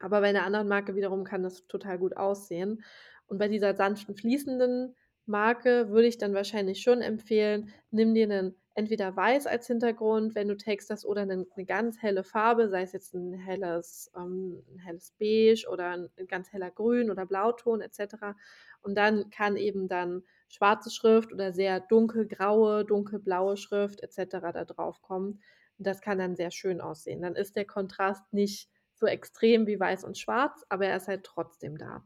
[0.00, 2.84] Aber bei 'ner anderen Marke wiederum kann das total gut aussehen.
[3.30, 8.56] Und bei dieser sanften, fließenden Marke würde ich dann wahrscheinlich schon empfehlen, nimm dir 'nen
[8.74, 12.92] entweder Weiß als Hintergrund, wenn du textest oder 'nen 'ne ganz helle Farbe, sei es
[12.92, 17.80] jetzt 'n helles ähm, 'n helles Beige oder 'n 'n ganz heller Grün oder Blauton
[17.82, 18.36] et cetera.
[18.82, 24.64] Und dann kann eben dann schwarze Schrift oder sehr dunkelgraue, dunkelblaue Schrift et cetera da
[24.64, 25.40] draufkommen.
[25.78, 27.22] Das kann dann sehr schön aussehen.
[27.22, 31.22] Dann ist der Kontrast nicht so extrem wie Weiß und Schwarz, aber er ist halt
[31.24, 32.02] trotzdem da.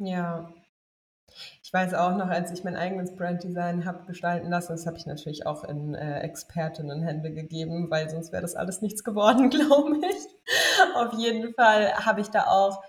[0.00, 0.52] Ja.
[1.62, 5.06] Ich weiß auch noch, als ich mein eigenes Branddesign habe gestalten lassen, das habe ich
[5.06, 10.96] natürlich auch in, äh, Expertinnenhände gegeben, weil sonst wäre das alles nichts geworden, glaube ich.
[10.96, 12.82] Auf jeden Fall habe ich da auch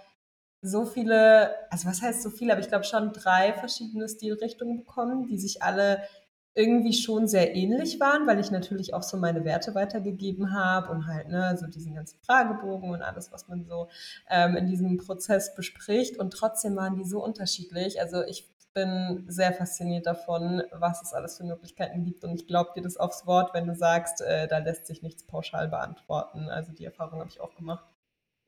[0.61, 5.27] so viele also, was heißt so viele, aber ich glaube schon 3 verschiedene Stilrichtungen bekommen,
[5.27, 6.03] die sich alle
[6.53, 11.07] irgendwie schon sehr ähnlich waren, weil ich natürlich auch so meine Werte weitergegeben habe und
[11.07, 13.87] halt, ne, so diesen ganzen Fragebogen und alles, was man so,
[14.29, 16.17] ähm, in diesem Prozess bespricht.
[16.17, 18.01] Und trotzdem waren die so unterschiedlich.
[18.01, 22.23] Also, ich bin sehr fasziniert davon, was es alles für Möglichkeiten gibt.
[22.23, 25.23] Und ich glaube dir das aufs Wort, wenn du sagst, äh, da lässt sich nichts
[25.23, 26.49] pauschal beantworten.
[26.49, 27.85] Also, die Erfahrung habe ich auch gemacht.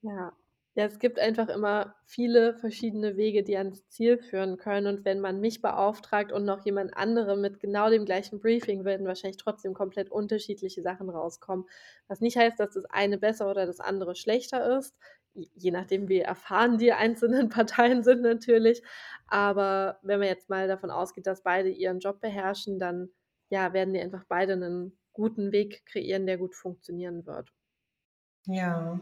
[0.01, 0.33] Ja.
[0.75, 4.87] Ja, es gibt einfach immer viele verschiedene Wege, die ans Ziel führen können.
[4.87, 9.05] Und wenn man mich beauftragt und noch jemand anderem mit genau dem gleichen Briefing, werden
[9.05, 11.65] wahrscheinlich trotzdem komplett unterschiedliche Sachen rauskommen.
[12.07, 14.95] Was nicht heißt, dass das eine besser oder das andere schlechter ist,
[15.35, 18.81] je nachdem, wie erfahren die einzelnen Parteien sind natürlich.
[19.27, 23.09] Aber wenn man jetzt mal davon ausgeht, dass beide ihren Job beherrschen, dann,
[23.49, 27.51] ja, werden die einfach beide 'nen guten Weg kreieren, der gut funktionieren wird.
[28.47, 28.99] Ja.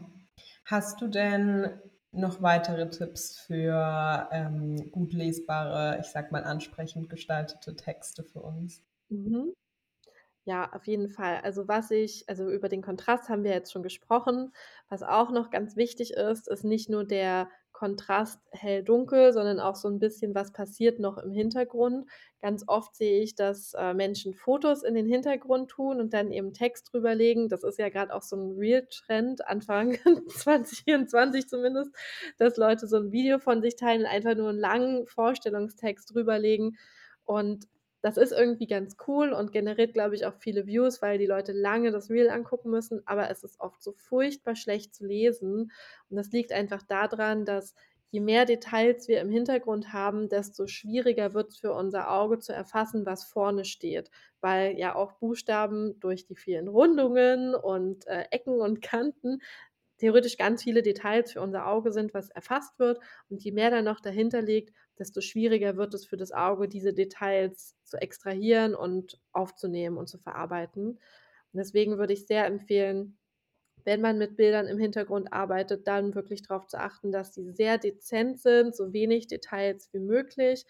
[0.64, 7.76] Hast du denn noch weitere Tipps für, ähm, gut lesbare, ich sage mal, ansprechend gestaltete
[7.76, 8.82] Texte für uns?
[9.10, 9.52] Mhm.
[10.44, 11.40] Ja, auf jeden Fall.
[11.42, 14.52] Also, was ich also, über den Kontrast haben wir jetzt schon gesprochen.
[14.88, 17.50] Was auch noch ganz wichtig ist, ist nicht nur der
[17.82, 22.06] Kontrast hell-dunkel, sondern auch so 'n bisschen, was passiert noch im Hintergrund.
[22.40, 26.52] Ganz oft sehe ich, dass, äh, Menschen Fotos in den Hintergrund tun und dann eben
[26.54, 27.48] Text drüber legen.
[27.48, 29.96] Das ist ja grad auch so 'n Reel-Trend, Anfang
[30.28, 31.90] 2024 zumindest,
[32.38, 36.76] dass Leute so 'n Video von sich teilen einfach nur 'n langen Vorstellungstext drüber legen.
[37.24, 37.66] Und
[38.02, 41.52] das ist irgendwie ganz cool und generiert, glaube ich, auch viele Views, weil die Leute
[41.52, 45.72] lange das Reel angucken müssen, aber es ist oft so furchtbar schlecht zu lesen.
[46.10, 47.74] Und das liegt einfach da dran, dass
[48.10, 53.06] je mehr Details wir im Hintergrund haben, desto schwieriger wird's für unser Auge zu erfassen,
[53.06, 54.10] was vorne steht,
[54.40, 59.40] weil ja auch Buchstaben durch die vielen Rundungen und, äh, Ecken und Kanten
[59.98, 62.98] theoretisch ganz viele Details für unser Auge sind, was erfasst wird.
[63.30, 66.92] Und je mehr da noch dahinter liegt, desto schwieriger wird es für das Auge, diese
[66.94, 70.88] Details zu extrahieren und aufzunehmen und zu verarbeiten.
[70.90, 73.18] Und deswegen würde ich sehr empfehlen,
[73.84, 77.78] wenn man mit Bildern im Hintergrund arbeitet, dann wirklich drauf zu achten, dass die sehr
[77.78, 80.64] dezent sind, so wenig Details wie möglich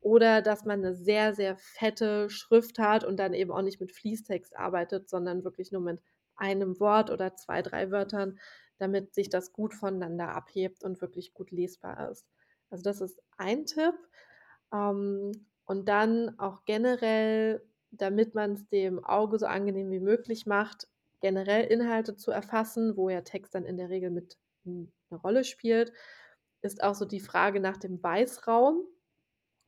[0.00, 3.92] oder dass man 'ne sehr, sehr fette Schrift hat und dann eben auch nicht mit
[3.92, 6.00] Fließtext arbeitet, sondern wirklich nur mit
[6.36, 8.38] einem Wort oder 2, 3 Wörtern,
[8.78, 12.26] damit sich das gut voneinander abhebt und wirklich gut lesbar ist.
[12.72, 13.94] Also, das ist ein Tipp.
[14.72, 15.32] Ähm,
[15.66, 20.88] und dann auch generell, damit man's dem Auge so angenehm wie möglich macht,
[21.20, 25.44] generell Inhalte zu erfassen, wo ja Text dann in der Regel mit 'n 'ne Rolle
[25.44, 25.92] spielt,
[26.62, 28.82] ist auch so die Frage nach dem Weißraum.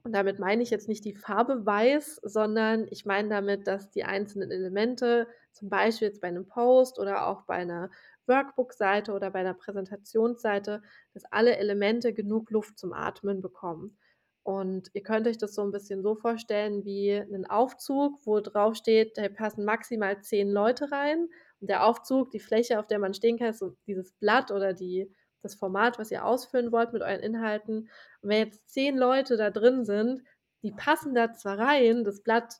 [0.04, 4.04] Und damit meine ich jetzt nicht die Farbe weiß, sondern ich meine damit, dass die
[4.04, 7.90] einzelnen Elemente, zum Beispiel jetzt bei 'nem Post oder auch bei 'ner
[8.30, 10.82] Workbook-Seite oder bei 'ner Präsentationsseite,
[11.14, 13.98] dass alle Elemente genug Luft zum Atmen bekommen.
[14.44, 19.18] Und ihr könnt euch das so 'n bisschen so vorstellen wie 'nen Aufzug, wo draufsteht,
[19.18, 21.28] da passen maximal 10 Leute rein.
[21.60, 24.72] Und der Aufzug, die Fläche, auf der man stehen kann, ist so dieses Blatt oder
[24.74, 25.12] die
[25.42, 27.88] das Format, was ihr ausfüllen wollt mit euren Inhalten.
[28.22, 30.22] Und wenn jetzt 10 Leute da drin sind,
[30.62, 32.56] die passen da zwar rein, das Blatt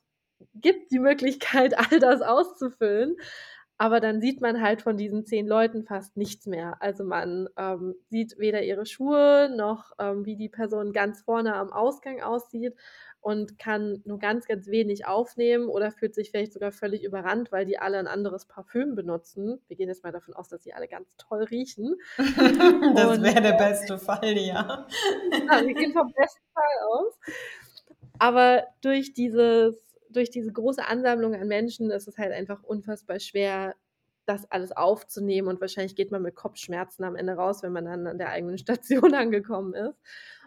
[0.55, 3.17] gibt die Möglichkeit, all das auszufüllen,
[3.81, 6.77] aber dann sieht man halt von diesen 10 Leuten fast nichts mehr.
[6.81, 11.73] Also, man, ähm, sieht weder ihre Schuhe noch, ähm, wie die Person ganz vorne am
[11.73, 12.75] Ausgang aussieht
[13.23, 17.65] und kann nur ganz, ganz wenig aufnehmen oder fühlt sich vielleicht sogar völlig überrannt, weil
[17.65, 19.63] die alle 'n anderes Parfüm benutzen.
[19.67, 21.95] Wir gehen jetzt mal davon aus, dass sie alle ganz toll riechen.
[22.95, 24.87] Das wäre der ähm beste Fall, ja.
[25.33, 27.19] Ja, wir gehen vom besten Fall aus.
[28.19, 33.75] Aber durch dieses durch diese große Ansammlung an Menschen ist es halt einfach unfassbar schwer,
[34.27, 38.07] das alles aufzunehmen und wahrscheinlich geht man mit Kopfschmerzen am Ende raus, wenn man dann
[38.07, 39.99] an der eigenen Station angekommen ist.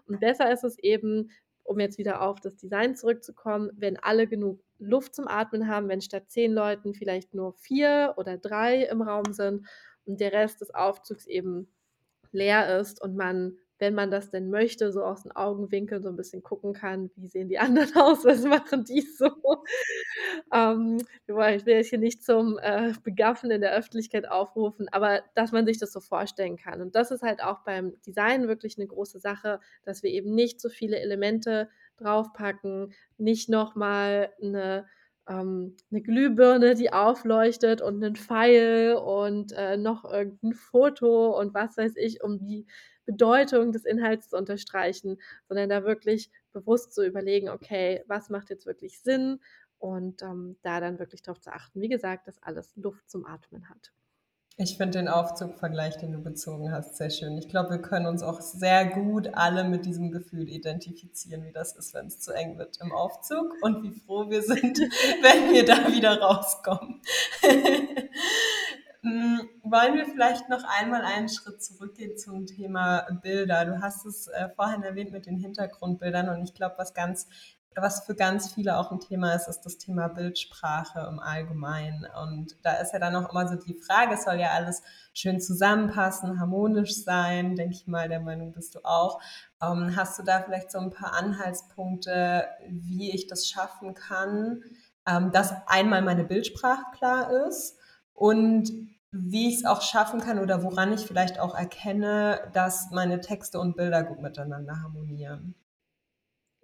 [0.08, 1.32] Und besser ist es eben,
[1.64, 6.02] um jetzt wieder auf das Design zurückzukommen, wenn alle genug Luft zum Atmen haben, wenn
[6.02, 9.66] statt 10 Leuten vielleicht nur 4 oder 3 im Raum sind
[10.06, 11.70] und der Rest des Aufzugs eben
[12.32, 16.16] leer ist und man, wenn man das denn möchte, so aus 'n Augenwinkeln so 'n
[16.18, 18.26] bisschen gucken kann: „Wie sehen die anderen aus?
[18.26, 19.30] Was machen die so?“
[20.54, 25.52] Ähm, ich will jetzt hier nicht zum, äh, Begaffen in der Öffentlichkeit aufrufen, aber dass
[25.52, 26.82] man sich das so vorstellen kann.
[26.82, 30.62] Und das ist halt auch beim Design wirklich 'ne große Sache, dass wir eben nicht
[30.62, 34.86] so viele Elemente draufpacken, nicht noch mal 'ne
[35.30, 41.54] ähm, 'ne Glühbirne, die aufleuchtet und 'nen Pfeil und, äh, noch irgend 'n Foto und
[41.54, 42.66] was weiß ich, um die
[43.06, 48.66] Bedeutung des Inhalts zu unterstreichen, sondern da wirklich bewusst zu überlegen: „Okay, was macht jetzt
[48.66, 49.40] wirklich Sinn?“
[49.78, 53.70] Und, ähm, da dann wirklich drauf zu achten, wie gesagt, dass alles Luft zum Atmen
[53.70, 53.92] hat.
[54.56, 57.40] Ich finde den Aufzug-Vergleich, den du bezogen hast, sehr schön.
[57.40, 61.76] Ich glaube, wir können uns auch sehr gut alle mit diesem Gefühl identifizieren, wie das
[61.76, 64.78] ist, wenn's zu eng wird im Aufzug und wie froh wir sind,
[65.22, 67.02] wenn wir da wieder rauskommen.
[69.04, 73.66] Hm, wollen wir vielleicht noch einmal einen Schritt zurückgehen zum Thema Bilder?
[73.66, 77.28] Du hast es, äh, vorhin erwähnt mit den Hintergrundbildern und ich glaube, was ganz
[77.76, 82.06] was für ganz viele auch 'n Thema ist, ist das Thema Bildsprache im Allgemeinen.
[82.22, 85.42] Und da ist ja dann auch immer so die Frage, es soll ja alles schön
[85.42, 89.20] zusammenpassen, harmonisch sein, denke ich mal, der Meinung bist du auch.
[89.62, 94.62] Ähm, hast du da vielleicht so 'n paar Anhaltspunkte, wie ich das schaffen kann,
[95.08, 97.76] ähm, dass einmal meine Bildsprache klar ist
[98.14, 98.72] und
[99.12, 103.76] wie ich's auch schaffen kann oder woran ich vielleicht auch erkenne, dass meine Texte und
[103.78, 105.56] Bilder gut miteinander harmonieren?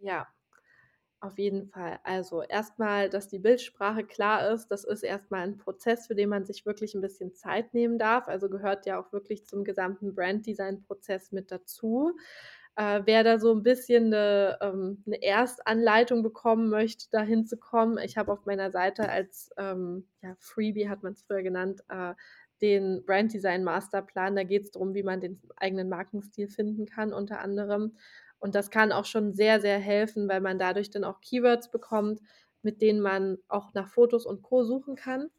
[0.01, 0.27] Ja,
[1.21, 1.99] auf jeden Fall.
[2.03, 6.15] Also, erst mal, dass die Bildsprache klar ist, das ist erst mal 'n Prozess, für
[6.15, 8.27] den man sich wirklich 'n bisschen Zeit nehmen darf.
[8.29, 12.17] Also, gehört ja auch wirklich zum gesamten Branddesign-Prozess mit dazu.
[12.77, 18.17] Äh, wer da so 'n bisschen 'ne ähm, 'ne Erstanleitung bekommen möchte, da hinzukommen ich
[18.17, 22.13] habe auf meiner Seite als, ähm, ja, Freebie hat man's früher genannt, äh,
[22.61, 24.35] den Branddesign-Masterplan.
[24.35, 27.95] Da geht's drum, wie man den eigenen Markenstil finden kann unter anderem.
[28.39, 32.21] Und das kann auch schon sehr, sehr helfen, weil man dadurch dann auch Keywords bekommt,
[32.61, 34.63] mit denen man auch nach Fotos und Co.
[34.63, 35.29] suchen kann.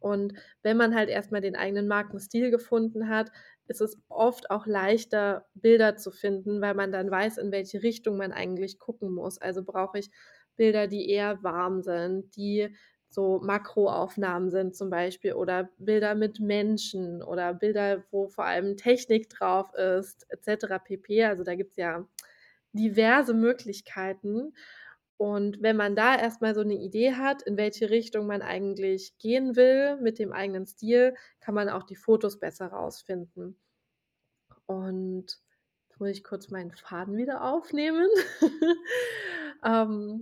[0.00, 3.32] Und wenn man halt erst mal den eigenen Markenstil gefunden hat,
[3.68, 8.16] ist es oft auch leichter, Bilder zu finden, weil man dann weiß, in welche Richtung
[8.16, 9.38] man eigentlich gucken muss.
[9.40, 10.10] Also, brauche ich
[10.56, 12.74] Bilder, die eher warm sind, die
[13.10, 19.30] so Makroaufnahmen sind zum Beispiel oder Bilder mit Menschen oder Bilder, wo vor allem Technik
[19.30, 21.24] drauf ist et cetera pp.
[21.24, 22.06] Also, da gibt's ja
[22.72, 24.54] diverse Möglichkeiten.
[25.18, 29.18] Und wenn man da erst mal so 'ne Idee hat, in welche Richtung man eigentlich
[29.18, 33.56] gehen will mit dem eigenen Stil, kann man auch die Fotos besser rausfinden.
[34.68, 35.38] Und
[35.88, 38.06] jetzt muss ich kurz meinen Faden wieder aufnehmen.
[39.64, 40.20] Ähm,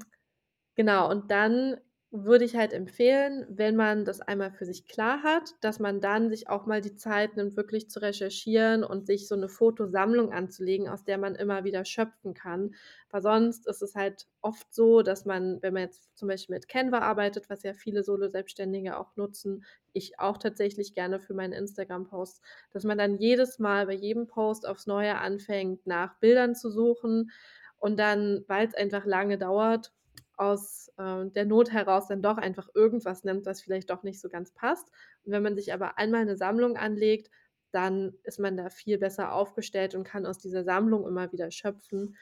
[0.77, 1.77] genau, und dann
[2.13, 6.31] würde ich halt empfehlen, wenn man das einmal für sich klar hat, dass man dann
[6.31, 10.89] sich auch mal die Zeit nimmt, wirklich zu recherchieren und sich so 'ne Fotosammlung anzulegen,
[10.89, 12.75] aus der man immer wieder schöpfen kann.
[13.11, 16.69] Weil sonst ist es halt oft so, dass man, wenn man jetzt zum Beispiel mit
[16.69, 22.41] Canva arbeitet, was ja viele Solo-Selbstständige auch nutzen, ich auch tatsächlich gerne für meine Instagram-Posts,
[22.73, 27.31] dass man dann jedes Mal bei jedem Post aufs Neue anfängt, nach Bildern zu suchen
[27.79, 29.93] und dann, weil's einfach lange dauert,
[30.39, 34.29] aus, äh, der Not heraus dann doch einfach irgendwas nimmt, was vielleicht doch nicht so
[34.29, 34.91] ganz passt.
[35.25, 37.31] Und wenn man sich aber einmal 'ne Sammlung anlegt,
[37.73, 42.17] dann ist man da viel besser aufgestellt und kann aus dieser Sammlung immer wieder schöpfen.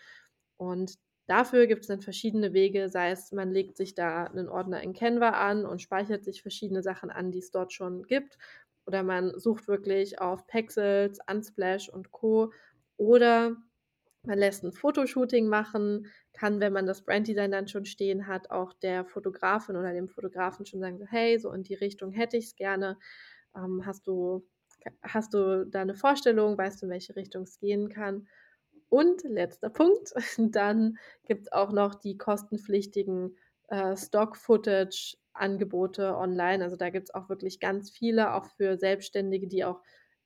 [0.58, 0.94] Und
[1.26, 5.30] dafür gibt's dann verschiedene Wege, sei es, man legt sich da 'nen Ordner in Canva
[5.30, 8.38] an und speichert sich verschiedene Sachen an, die es dort schon gibt.
[8.86, 12.52] Oder man sucht wirklich auf Pexels, Unsplash und Co.
[12.98, 13.56] Oder
[14.26, 18.72] man lässt ein Fotoshooting machen, kann, wenn man das Branddesign dann schon stehen hat, auch
[18.72, 22.56] der Fotografin oder dem Fotografen schon sagen, hey, so in die Richtung hätte ich es
[22.56, 22.98] gerne.
[23.54, 24.48] Ähm, hast, du,
[25.02, 26.56] hast du da eine Vorstellung?
[26.56, 28.26] Weißt du, in welche Richtung es gehen kann?
[28.88, 33.36] Und letzter Punkt, dann gibt es auch noch die kostenpflichtigen
[33.68, 36.64] äh, Stock-Footage-Angebote online.
[36.64, 39.80] Also da gibt es auch wirklich ganz viele, auch für Selbstständige, die auch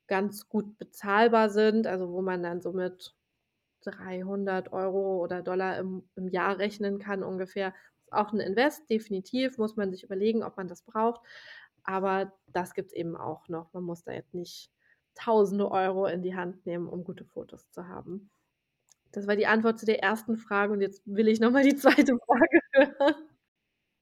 [0.07, 3.15] ganz gut bezahlbar sind, also wo man dann somit
[3.91, 7.75] 300 Euro oder Dollar im, im Jahr rechnen kann ungefähr.
[8.05, 11.21] Ist auch ein Invest, definitiv, muss man sich überlegen, ob man das braucht.
[11.83, 13.73] Aber das gibt es eben auch noch.
[13.73, 14.71] Man muss da jetzt nicht
[15.15, 18.31] tausende Euro in die Hand nehmen, um gute Fotos zu haben.
[19.13, 22.19] Das war die Antwort zu der ersten Frage und jetzt will ich nochmal die zweite
[22.19, 23.28] Frage hören.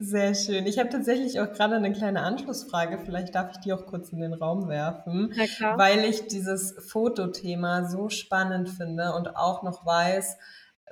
[0.00, 0.66] Sehr schön.
[0.66, 4.20] Ich habe tatsächlich auch grade 'ne kleine Anschlussfrage, vielleicht darf ich die auch kurz in
[4.20, 5.32] den Raum werfen,
[5.70, 10.36] weil ich dieses Fotothema so spannend finde und auch noch weiß,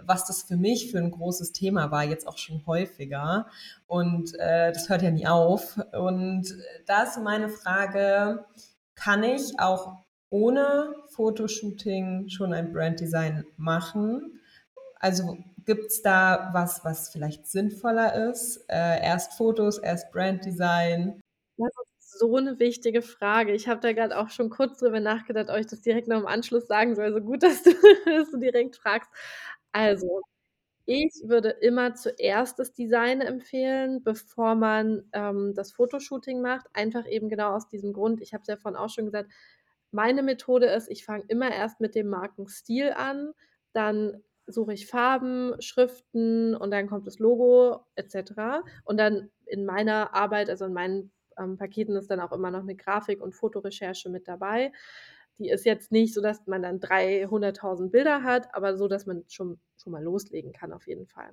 [0.01, 3.47] was das für mich für 'n großes Thema war, jetzt auch schon häufiger.
[3.87, 5.79] Und, äh, das hört ja nie auf.
[5.93, 6.47] Und
[6.87, 8.47] da ist meine Frage:
[8.95, 9.99] Kann ich auch
[10.31, 14.41] ohne Fotoshooting schon ein Branddesign machen?
[15.01, 18.65] Also, gibt's da was, was vielleicht sinnvoller ist?
[18.69, 21.21] Äh, erst Fotos, erst Branddesign?
[21.59, 23.53] Das ist so 'ne wichtige Frage.
[23.53, 26.27] Ich habe da grad auch schon kurz drüber nachgedacht, ob ich das direkt noch im
[26.27, 27.05] Anschluss sagen soll.
[27.07, 27.71] Also, gut, dass du
[28.07, 29.11] dass du direkt fragst.
[29.73, 30.23] Also,
[30.87, 36.67] ich würde immer zuerst das Design empfehlen, bevor man, ähm, das Fotoshooting macht.
[36.75, 39.33] Einfach eben genau aus diesem Grund, ich habe es ja vorhin auch schon gesagt,
[39.93, 43.33] meine Methode ist, ich fange immer erst mit dem Markenstil an,
[43.75, 48.63] dann suche ich Farben, Schriften und dann kommt das Logo et cetera.
[48.85, 52.63] Und dann in meiner Arbeit, also, in meinen, ähm, Paketen ist dann auch immer noch
[52.65, 54.73] 'ne Grafik und Fotorecherche mit dabei.
[55.39, 59.25] Die ist jetzt nicht so, dass man dann 300.000 Bilder hat, aber so, dass man
[59.29, 61.31] schon schon mal loslegen kann auf jeden Fall.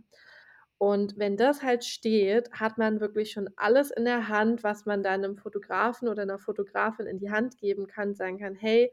[0.79, 5.03] Und wenn das halt steht, hat man wirklich schon alles in der Hand, was man
[5.03, 8.91] dann 'nem Fotografen oder 'ner Fotografin in die Hand geben kann, sagen kann: „Hey,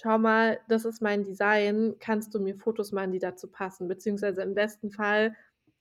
[0.00, 1.96] schau mal, das ist mein Design.
[2.00, 5.34] Kannst du mir Fotos machen, die dazu passen?“ Beziehungsweise im besten Fall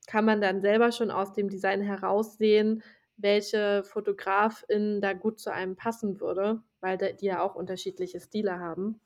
[0.08, 2.84] kann man dann selber schon aus dem Design heraussehen,
[3.18, 9.00] welche Fotografin da gut zu einem passen würde, weil die ja auch unterschiedliche Stile haben.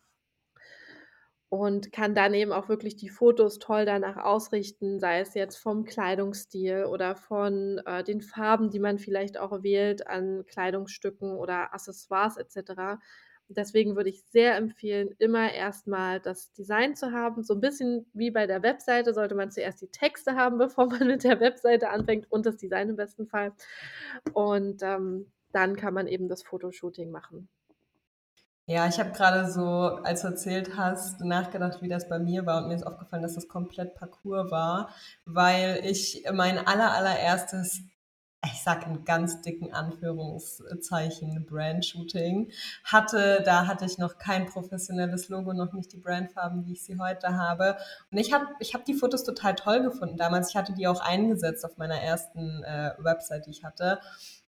[1.51, 5.83] Und kann dann eben auch wirklich die Fotos toll danach ausrichten, sei es jetzt vom
[5.83, 12.37] Kleidungsstil oder von, äh, den Farben, die man vielleicht auch wählt an Kleidungsstücken oder Accessoires
[12.37, 12.99] et cetera.
[13.49, 17.43] Deswegen würde ich sehr empfehlen, immer erst mal das Design zu haben.
[17.43, 21.07] So 'n bisschen wie bei der Webseite sollte man zuerst die Texte haben, bevor man
[21.07, 23.53] mit der Webseite anfängt und das Design im besten Fall.
[24.33, 27.49] Und, ähm, dann kann man eben das Fotoshooting machen.
[28.67, 29.63] Ja, ich habe grade so,
[30.03, 33.33] als du erzählt hast, nachgedacht, wie das bei mir war und mir ist aufgefallen, dass
[33.33, 34.89] das komplett Parcours war,
[35.25, 37.81] weil ich mein aller allererstes,
[38.45, 42.51] ich sage in ganz dicken Anführungszeichen, Brandshooting
[42.85, 43.41] hatte.
[43.43, 47.35] Da hatte ich noch kein professionelles Logo, noch nicht die Brandfarben, wie ich sie heute
[47.35, 47.77] habe.
[48.11, 50.49] Und ich habe ich habe die Fotos total toll gefunden damals.
[50.49, 53.99] Ich hatte die auch eingesetzt auf meiner ersten, äh, Website, die ich hatte.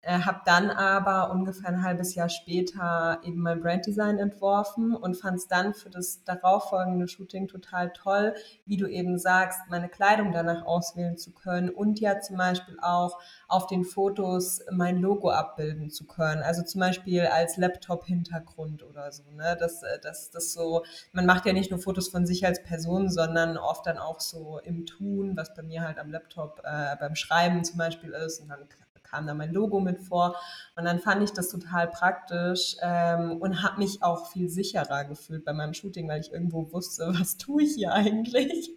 [0.04, 5.46] Äh, habe dann aber ungefähr 'n 1/2 Jahr später eben mein Branddesign entworfen und fand's
[5.46, 8.34] dann für das darauf folgende Shooting total toll,
[8.64, 13.18] wie du eben sagst, meine Kleidung danach auswählen zu können und ja zum Beispiel auch
[13.46, 16.42] auf den Fotos mein Logo abbilden zu können.
[16.42, 19.54] Also, zum Beispiel als Laptop-Hintergrund oder so, ne?
[19.60, 20.82] Dass äh, dass das so
[21.12, 24.60] man macht ja nicht nur Fotos von sich als Person, sondern oft dann auch so
[24.64, 28.48] im Tun, was bei mir halt am Laptop, äh, beim Schreiben zum Beispiel ist und
[28.48, 28.60] dann
[29.02, 30.36] kam da mein Logo mit vor.
[30.76, 35.44] Und dann fand ich das total praktisch, ähm, und habe mich auch viel sicherer gefühlt
[35.44, 38.74] bei meinem Shooting, weil ich irgendwo wusste: „Was tue ich hier eigentlich?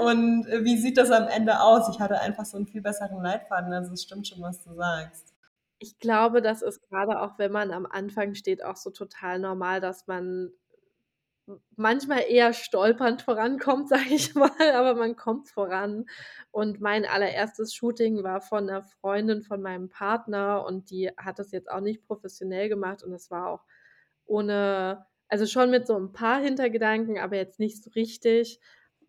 [0.00, 3.22] Und, äh, wie sieht das am Ende aus?“ Ich hatte einfach so 'n viel besseren
[3.22, 5.32] Leitfaden, also, es stimmt schon, was du sagst.
[5.84, 9.80] Ich glaube, das ist grade auch, wenn man am Anfang steht, auch so total normal,
[9.80, 10.52] dass man
[11.76, 16.06] manchmal eher stolpernd vorankommt, sage ich mal, aber man kommt voran.
[16.50, 21.52] Und mein allererstes Shooting war von 'ner Freundin von meinem Partner und die hat das
[21.52, 23.64] jetzt auch nicht professionell gemacht und es war auch
[24.26, 28.60] ohne also, schon mit so 'n paar Hintergedanken, aber jetzt nicht so richtig.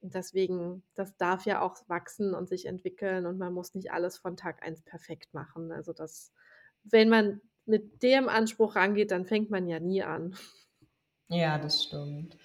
[0.02, 4.36] deswegen, das darf ja auch wachsen und sich entwickeln und man muss nicht alles von
[4.38, 5.72] Tag eins perfekt machen.
[5.72, 6.34] Also das
[6.86, 10.36] wenn man mit dem Anspruch rangeht, dann fängt man ja nie an.
[11.34, 12.38] Ja, das stimmt.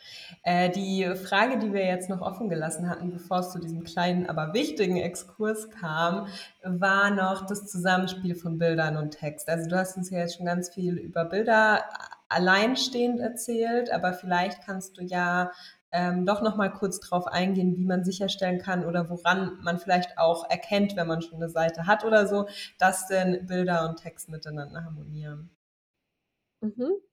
[0.45, 4.27] Äh, die Frage, die wir jetzt noch offen gelassen hatten, bevor es zu diesem kleinen,
[4.27, 6.27] aber wichtigen Exkurs kam,
[6.63, 9.51] war noch das Zusammenspiel von Bildern und Text.
[9.51, 11.85] Also du hast uns ja jetzt schon ganz viel über Bilder
[12.31, 15.53] alleinstehend erzählt, aber vielleicht kannst du ja
[15.93, 20.17] ähm, doch noch mal kurz drauf eingehen, wie man sicherstellen kann oder woran man vielleicht
[20.17, 24.31] auch erkennt, wenn man schon eine Seite hat oder so, dass denn Bilder und Text
[24.31, 25.51] miteinander harmonieren.
[26.63, 27.08] Mhm.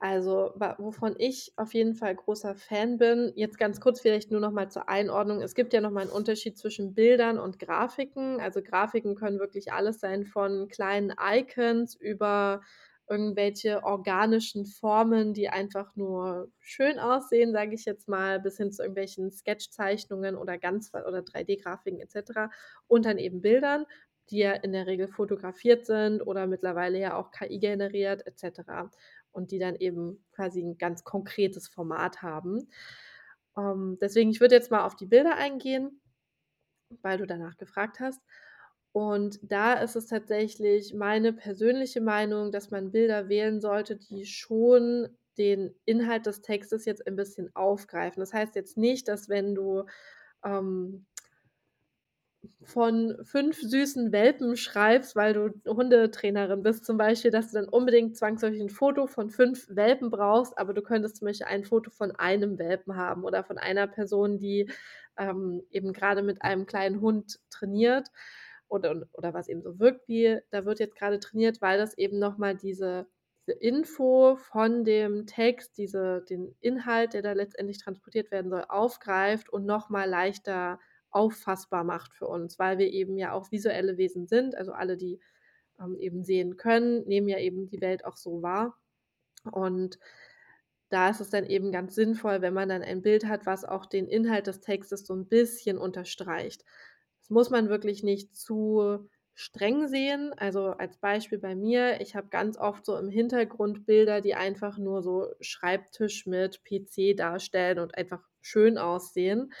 [0.00, 4.52] Also, wovon ich auf jeden Fall großer Fan bin jetzt ganz kurz vielleicht nur noch
[4.52, 5.40] mal zur Einordnung.
[5.42, 8.38] Es gibt ja noch mal 'n Unterschied zwischen Bildern und Grafiken.
[8.40, 12.60] Also, Grafiken können wirklich alles sein von kleinen Icons über
[13.08, 18.82] irgendwelche organischen Formen, die einfach nur schön aussehen, sage ich jetzt mal, bis hin zu
[18.82, 22.50] irgendwelchen Sketchzeichnungen oder ganz oder 3D-Grafiken et cetera
[22.86, 23.86] und dann eben Bildern,
[24.30, 28.90] die ja in der Regel fotografiert sind oder mittlerweile ja auch KI generiert et cetera
[29.38, 32.68] und die dann eben quasi 'n ganz konkretes Format haben.
[33.58, 36.00] Ähm, deswegen, ich würde jetzt mal auf die Bilder eingehen,
[37.02, 38.20] weil du danach gefragt hast.
[38.92, 45.08] Und da ist es tatsächlich meine persönliche Meinung, dass man Bilder wählen sollte, die schon
[45.38, 48.20] den Inhalt des Textes jetzt ein bisschen aufgreifen.
[48.20, 49.84] Das heißt jetzt nicht, dass wenn du,
[50.44, 51.06] ähm
[52.62, 58.16] von 5 süßen Welpen schreibst, weil du Hundetrainerin bist zum Beispiel, dass du dann unbedingt
[58.16, 62.12] zwangsläufig 'n Foto von 5 Welpen brauchst, aber du könntest zum Beispiel ein Foto von
[62.12, 64.70] einem Welpen haben oder von einer Person, die,
[65.18, 68.08] ähm, eben grade mit einem kleinen Hund trainiert
[68.68, 72.18] oder oder was eben so wirkt wie, da wird jetzt grade trainiert, weil das eben
[72.18, 73.06] noch mal diese
[73.46, 79.48] diese Info von dem Text, diese den Inhalt, der da letztendlich transportiert werden soll, aufgreift
[79.50, 80.78] und noch mal leichter
[81.10, 84.54] auffassbar macht für uns, weil wir eben ja auch visuelle Wesen sind.
[84.56, 85.20] Also, alle, die,
[85.80, 88.78] ähm, eben sehen können, nehmen ja eben die Welt auch so wahr.
[89.52, 89.98] Und
[90.90, 93.86] da ist es dann eben ganz sinnvoll, wenn man dann ein Bild hat, was auch
[93.86, 96.64] den Inhalt des Textes so 'n bisschen unterstreicht.
[97.20, 100.32] Das muss man wirklich nicht zu streng sehen.
[100.38, 104.78] Also, als Beispiel bei mir, ich habe ganz oft so im Hintergrund Bilder, die einfach
[104.78, 109.52] nur so Schreibtisch mit PC darstellen und einfach schön aussehen.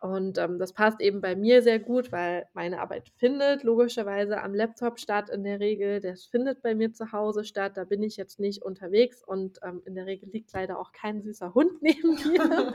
[0.00, 4.54] Und, ähm, das passt eben bei mir sehr gut, weil meine Arbeit findet logischerweise am
[4.54, 6.00] Laptop statt in der Regel.
[6.00, 7.76] Das findet bei mir zu Hause statt.
[7.76, 11.20] Da bin ich jetzt nicht unterwegs und, ähm, in der Regel liegt leider auch kein
[11.22, 12.72] süßer Hund neben mir.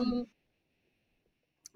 [0.00, 0.26] Ähm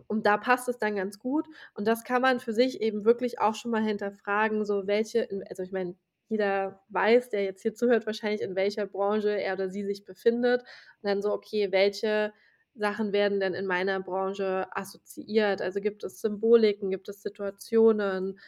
[0.08, 1.46] und da passt es dann ganz gut.
[1.74, 5.62] Und das kann man für sich eben wirklich auch schon mal hinterfragen, so welche also,
[5.62, 5.96] ich meine,
[6.28, 10.62] jeder weiß, der jetzt hier zuhört, wahrscheinlich, in welcher Branche er oder sie sich befindet.
[10.62, 12.32] Und dann so: „Okay, welche
[12.74, 18.38] Sachen werden denn in meiner Branche assoziiert?“ Also, gibt es Symboliken, gibt es Situationen,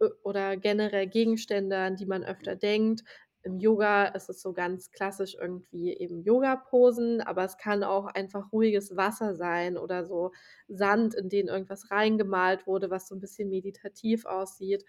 [0.00, 3.02] ö oder generell Gegenstände, an die man öfter denkt.
[3.44, 8.52] Im Yoga ist es so ganz klassisch irgendwie eben Yogaposen, aber es kann auch einfach
[8.52, 10.32] ruhiges Wasser sein oder so
[10.68, 14.84] Sand, in den irgendwas reingemalt wurde, was so 'n bisschen meditativ aussieht.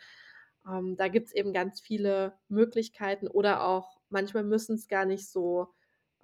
[0.69, 5.67] Ähm, da gibt's eben ganz viele Möglichkeiten oder auch manchmal müssen's gar nicht so,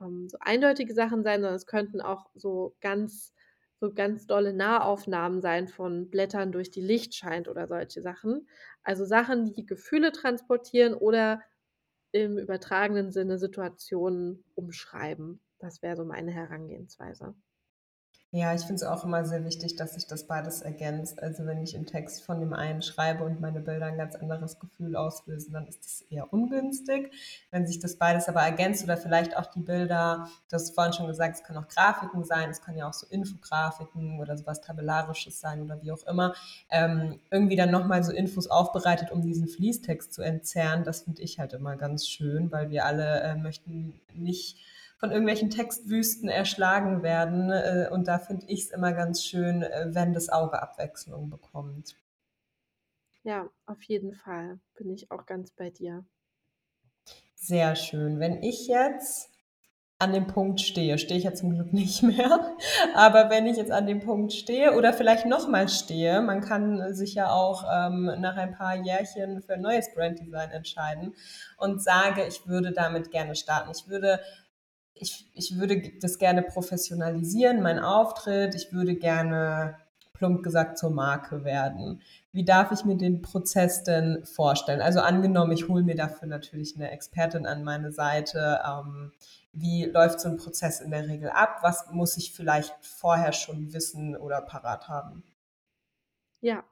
[0.02, 3.34] ähm, so eindeutige Sachen sein, sondern es könnten auch so ganz
[3.82, 8.48] so ganz dolle Nahaufnahmen sein von Blättern, durch die Licht scheint oder solche Sachen.
[8.84, 11.42] Also, Sachen, die Gefühle transportieren oder
[12.12, 15.42] im übertragenen Sinne Situationen umschreiben.
[15.60, 17.36] Das wäre so meine Herangehensweise.
[18.34, 21.24] Ja, ich finde es auch immer sehr wichtig, dass sich das beides ergänzt.
[21.24, 24.60] Also, wenn ich im Text von dem einen schreibe und meine Bilder 'n ganz anderes
[24.60, 27.12] Gefühl auslösen, dann ist das eher ungünstig.
[27.50, 31.08] Wenn sich das beides aber ergänzt oder vielleicht auch die Bilder du hast vorhin schon
[31.08, 34.62] gesagt, es können auch Grafiken sein, es können ja auch so Infografiken oder so was
[34.62, 36.36] Tabellarisches sein oder wie auch immer,
[36.70, 40.84] ähm, irgendwie dann noch mal so Infos aufbereitet, um diesen Fließtext zu entzerren.
[40.84, 44.58] Das finde ich halt immer ganz schön, weil wir alle, äh, möchten nicht
[45.00, 47.50] von irgendwelchen Textwüsten erschlagen werden.
[47.50, 51.96] Äh, und da finde ich's immer ganz schön, äh, wenn das Auge Abwechslung bekommt.
[53.24, 54.60] Ja, auf jeden Fall.
[54.76, 56.06] Bin ich auch ganz bei dir.
[57.36, 58.20] Sehr schön.
[58.20, 59.30] Wenn ich jetzt
[60.02, 62.56] an dem Punkt stehe stehe ich ja zum Glück nicht mehr,
[62.96, 66.94] aber wenn ich jetzt an dem Punkt stehe oder vielleicht noch mal stehe man kann
[66.94, 71.16] sich ja auch, ähm, nach ein paar Jährchen für 'n neues Branddesign entscheiden
[71.58, 73.72] und sage, ich würde damit gerne starten.
[73.72, 74.22] Ich würde
[74.94, 78.56] ich ich würde das gerne professionalisieren, meinen Auftritt.
[78.56, 79.78] Ich würde gerne
[80.14, 82.02] plump gesagt zur Marke werden.
[82.34, 84.82] Wie darf ich mir den Prozess denn vorstellen?
[84.82, 88.60] Also angenommen, ich hole mir dafür natürlich eine Expertin an meine Seite.
[88.68, 89.14] Ähm,
[89.54, 91.60] wie läuft so ein Prozess in der Regel ab?
[91.62, 95.24] Was muss ich vielleicht vorher schon wissen oder parat haben?
[96.44, 96.64] Ja,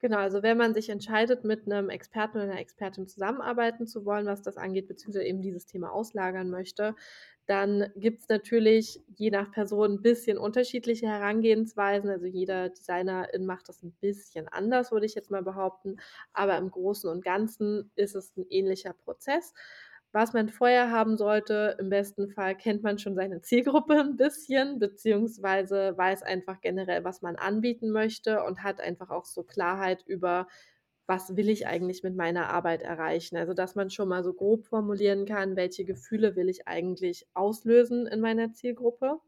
[0.00, 0.18] genau.
[0.18, 4.42] Also, wenn man sich entscheidet, mit einem Experten oder 'ner Expertin zusammenarbeiten zu wollen, was
[4.42, 6.94] das angeht, beziehungsweise eben dieses Thema auslagern möchte,
[7.50, 12.10] dann gibt's natürlich je nach Person 'n bisschen unterschiedliche Herangehensweisen.
[12.10, 15.96] Also, jeder Designerin macht das 'n bisschen anders, würde ich jetzt mal behaupten,
[16.34, 19.54] aber im Großen und Ganzen ist es 'n ähnlicher Prozess.
[20.12, 24.78] Was man vorher haben sollte, im besten Fall kennt man schon seine Zielgruppe 'n bisschen,
[24.80, 30.48] beziehungsweise weiß einfach generell, was man anbieten möchte und hat einfach auch so Klarheit über:
[31.10, 34.64] „Was will ich eigentlich mit meiner Arbeit erreichen?“ Also, dass man schon mal so grob
[34.66, 39.18] formulieren kann: „Welche Gefühle will ich eigentlich auslösen in meiner Zielgruppe?“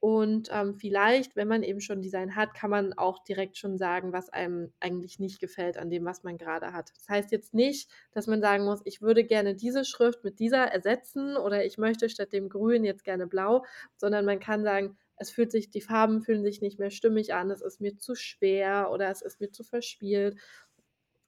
[0.00, 4.12] Und, ähm, vielleicht, wenn man eben schon Design hat, kann man auch direkt schon sagen,
[4.12, 6.90] was einem eigentlich nicht gefällt an dem, was man grade hat.
[6.94, 10.66] Das heißt jetzt nicht, dass man sagen muss: „Ich würde gerne diese Schrift mit dieser
[10.72, 13.64] ersetzen“ oder „Ich möchte statt dem Grün jetzt gerne blau“,
[13.96, 17.50] sondern man kann sagen: „Es fühlt sich die Farben fühlen sich nicht mehr stimmig an,
[17.50, 20.36] es ist mir zu schwer oder es ist mir zu verspielt.“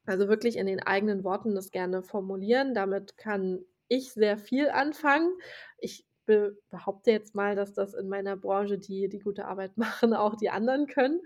[0.07, 2.75] Also, wirklich in den eigenen Worten das gerne formulieren.
[2.75, 5.31] Damit kann ich sehr viel anfangen.
[5.79, 10.15] Ich be behaupte jetzt mal, dass das in meiner Branche, die die gute Arbeit machen,
[10.15, 11.21] auch die anderen können.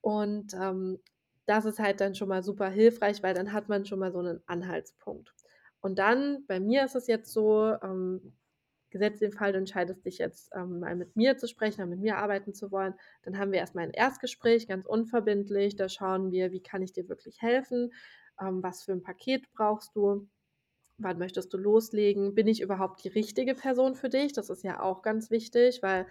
[0.00, 1.00] Und, ähm,
[1.46, 4.22] das ist halt dann schon mal super hilfreich, weil dann hat man schon mal so
[4.22, 5.34] 'nen Anhaltspunkt.
[5.80, 8.34] Und dann bei mir ist es jetzt so, ähm,
[8.94, 12.00] gesetzt den Fall, du entscheidest dich jetzt, ähm, mal mit mir zu sprechen oder mit
[12.00, 15.76] mir arbeiten zu wollen, dann haben wir erst mal 'n Erstgespräch, ganz unverbindlich.
[15.76, 17.92] Da schauen wir: „Wie kann ich dir wirklich helfen?
[18.40, 20.28] Ähm, was für 'n Paket brauchst du?
[20.98, 22.34] Wann möchtest du loslegen?
[22.36, 26.06] Bin ich überhaupt die richtige Person für dich?“ Das ist ja auch ganz wichtig, weil,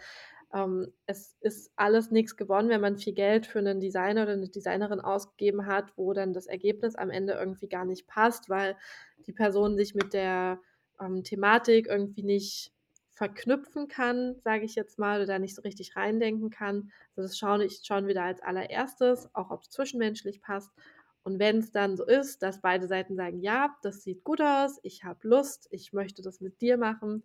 [0.54, 4.50] ähm, es ist alles nix gewonnen, wenn man viel Geld für 'nen Designer oder 'ne
[4.50, 8.78] Designerin ausgegeben hat, wo dann das Ergebnis am Ende irgendwie gar nicht passt, weil
[9.28, 10.62] die Person sich mit der,
[11.02, 12.72] ähm, Thematik irgendwie nicht
[13.16, 16.92] verknüpfen kann, sage ich jetzt mal, oder nicht so richtig reindenken kann.
[17.16, 20.72] Also, das schaue ich schauen wir da als Allererstes, auch ob's zwischenmenschlich passt.
[21.24, 25.04] Und wenn's dann so ist, dass beide Seiten sagen: „Ja, das sieht gut aus, ich
[25.06, 27.24] habe Lust, ich möchte das mit dir machen“,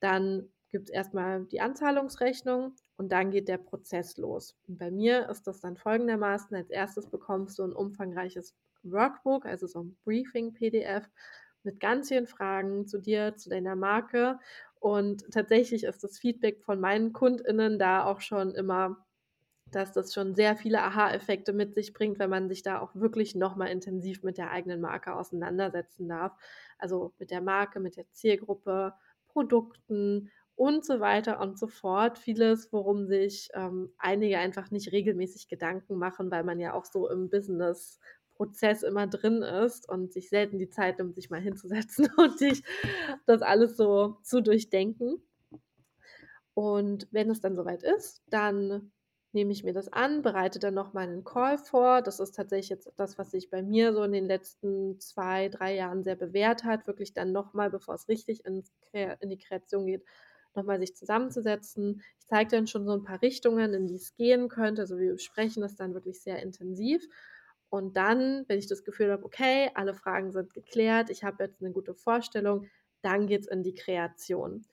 [0.00, 4.56] dann gibt's erst mal die Anzahlungsrechnung und dann geht der Prozess los.
[4.68, 9.66] Und bei mir ist das dann folgendermaßen: Als Erstes bekommst du 'n umfangreiches Workbook, also
[9.66, 11.08] so 'n Briefing-PDF
[11.64, 14.38] mit ganz vielen Fragen zu dir, zu deiner Marke.
[14.80, 19.06] Und tatsächlich ist das Feedback von meinen KundInnen da auch schon immer,
[19.70, 23.34] dass das schon sehr viele Aha-Effekte mit sich bringt, wenn man sich da auch wirklich
[23.34, 26.36] noch mal intensiv mit der eigenen Marke auseinandersetzen darf.
[26.78, 28.94] Also, mit der Marke, mit der Zielgruppe,
[29.28, 32.18] Produkten und so weiter und so fort.
[32.18, 37.08] Vieles, worum sich, ähm, einige einfach nicht regelmäßig Gedanken machen, weil man ja auch so
[37.10, 37.28] im
[38.38, 42.62] Businessprozess immer drin ist und sich selten die Zeit nimmt, sich mal hinzusetzen und sich
[43.26, 45.22] das alles so zu durchdenken.
[46.54, 48.92] Und wenn es dann so weit ist, dann
[49.32, 52.02] nehme ich mir das an, bereite dann noch mal 'nen Call vor.
[52.02, 55.74] Das ist tatsächlich jetzt das, was sich bei mir so in den letzten 2, 3
[55.74, 58.62] Jahren sehr bewährt hat, wirklich dann noch mal, bevor's richtig in
[58.92, 60.04] die Kreation geht,
[60.54, 62.02] noch mal sich zusammenzusetzen.
[62.20, 64.82] Ich zeige dann schon so 'n paar Richtungen, in die es gehen könnte.
[64.82, 67.04] Also, wir besprechen das dann wirklich sehr intensiv.
[67.70, 71.60] Und dann, wenn ich das Gefühl habe: „Okay, alle Fragen sind geklärt, ich habe jetzt
[71.62, 72.66] 'ne gute Vorstellung“,
[73.02, 74.64] dann geht's in die Kreation.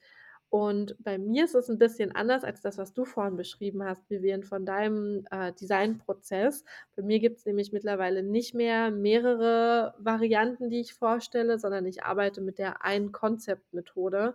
[0.50, 4.08] Und bei mir ist es 'n bisschen anders als das, was du vorhin beschrieben hast,
[4.10, 6.64] Vivien, von deinem, äh, Designprozess.
[6.96, 12.40] Bei mir gibt's nämlich mittlerweile nicht mehr mehrere Varianten, die ich vorstelle, sondern ich arbeite
[12.42, 14.34] mit der Ein-Konzept-Methode.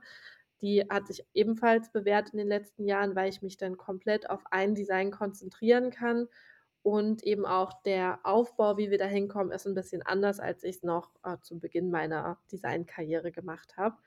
[0.61, 4.43] Die hat sich ebenfalls bewährt in den letzten Jahren, weil ich mich dann komplett auf
[4.51, 6.27] ein Design konzentrieren kann
[6.83, 10.83] und eben auch der Aufbau, wie wir da hinkommen, ist 'n bisschen anders, als ich's
[10.83, 13.97] noch, äh, zu Beginn meiner Designkarriere gemacht habe.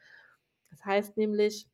[0.70, 1.68] Das heißt nämlich,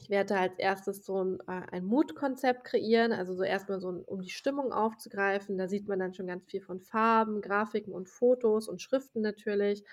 [0.00, 3.90] ich werde als Erstes so 'n äh, ein Mood-Konzept kreieren, also so erst mal so
[3.90, 5.58] 'n um die Stimmung aufzugreifen.
[5.58, 9.84] Da sieht man dann schon ganz viel von Farben, Grafiken und Fotos und Schriften natürlich.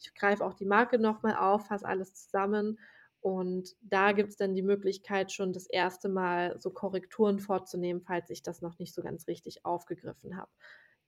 [0.00, 2.78] Ich greife auch die Marke noch mal auf, fasse alles zusammen.
[3.20, 8.42] Und da gibt's dann die Möglichkeit, schon das erste Mal so Korrekturen vorzunehmen, falls ich
[8.42, 10.50] das noch nicht so ganz richtig aufgegriffen habe.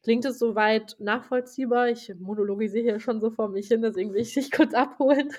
[0.02, 1.88] Klingt das so weit nachvollziehbar?
[1.88, 5.30] Ich monologisiere hier schon so vor mich hin, deswegen will ich dich kurz abholen.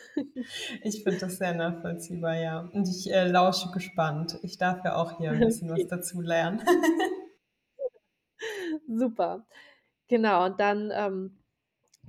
[0.83, 2.59] Ich finde das sehr nachvollziehbar, ja.
[2.73, 4.37] Und ich, äh, lausche gespannt.
[4.43, 5.87] Ich darf ja auch hier 'n bisschen was Okay.
[5.87, 6.61] dazulernen.
[8.87, 9.45] Super.
[10.09, 11.42] Genau, und dann, ähm,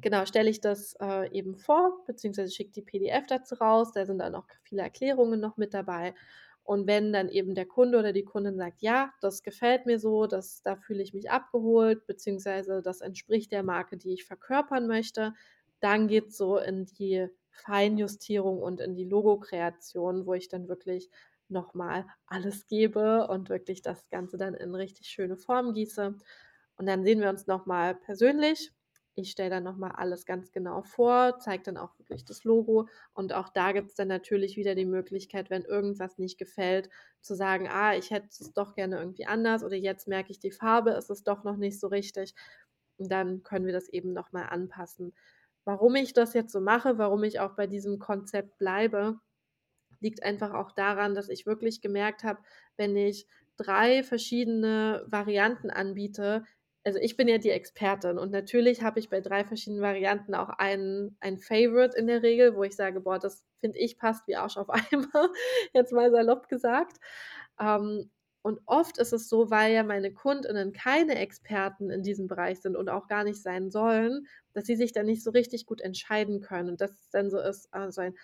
[0.00, 3.92] genau, stelle ich das, äh, eben vor, beziehungsweise schicke die PDF dazu raus.
[3.92, 6.14] Da sind dann auch viele Erklärungen noch mit dabei.
[6.62, 10.26] Und wenn dann eben der Kunde oder die Kundin sagt: „Ja, das gefällt mir so,
[10.26, 15.34] das da fühle ich mich abgeholt, beziehungsweise das entspricht der Marke, die ich verkörpern möchte“,
[15.80, 21.10] dann geht's so in die Feinjustierung und in die Logokreation, wo ich dann wirklich
[21.48, 26.16] noch mal alles gebe und wirklich das Ganze dann in richtig schöne Form gieße.
[26.76, 28.72] Und dann sehen wir uns noch mal persönlich.
[29.16, 32.88] Ich stelle dann noch mal alles ganz genau vor, zeige dann auch wirklich das Logo
[33.14, 36.90] und auch da gibt's dann natürlich wieder die Möglichkeit, wenn irgendwas nicht gefällt,
[37.20, 40.50] zu sagen: „Ah, ich hätte es doch gerne irgendwie anders“ oder „jetzt merke ich die
[40.50, 42.34] Farbe, ist es doch noch nicht so richtig.“
[42.98, 45.14] Und dann können wir das eben noch mal anpassen.
[45.64, 49.20] Warum ich das jetzt so mache, warum ich auch bei diesem Konzept bleibe,
[50.00, 52.42] liegt einfach auch daran, dass ich wirklich gemerkt habe,
[52.76, 56.44] wenn ich 3 verschiedene Varianten anbiete
[56.84, 60.50] also, ich bin ja die Expertin und natürlich habe ich bei 3 verschiedenen Varianten auch
[60.50, 64.36] einen ein Favorite in der Regel, wo ich sage: „Boah, das finde ich, passt wie
[64.36, 65.30] Arsch auf Eimer“,
[65.72, 66.98] jetzt mal salopp gesagt.
[67.60, 68.10] Ähm,
[68.42, 72.76] und oft ist es so, weil ja meine Kundinnen keine Experten in diesem Bereich sind
[72.76, 76.40] und auch gar nicht sein sollen, dass sie sich dann nicht so richtig gut entscheiden
[76.42, 78.14] können und dass es dann so ist, äh, so ein: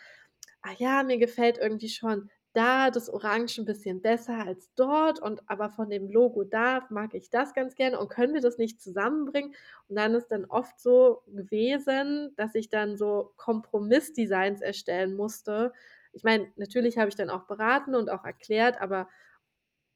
[0.62, 5.42] „Ah ja, mir gefällt irgendwie schon da das Orange 'n bisschen besser als dort und
[5.48, 8.80] aber von dem Logo da mag ich das ganz gerne und können wir das nicht
[8.82, 9.54] zusammenbringen?“
[9.88, 15.72] Und dann ist dann oft so gewesen, dass ich dann so Kompromissdesigns erstellen musste.
[16.12, 19.08] Ich meine, natürlich habe ich dann auch beraten und auch erklärt, aber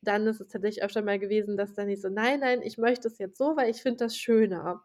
[0.03, 3.09] dann ist es tatsächlich öfter mal gewesen, dass dann hieß so: „Nein, nein, ich möchte
[3.09, 4.85] es jetzt so, weil ich finde das schöner.“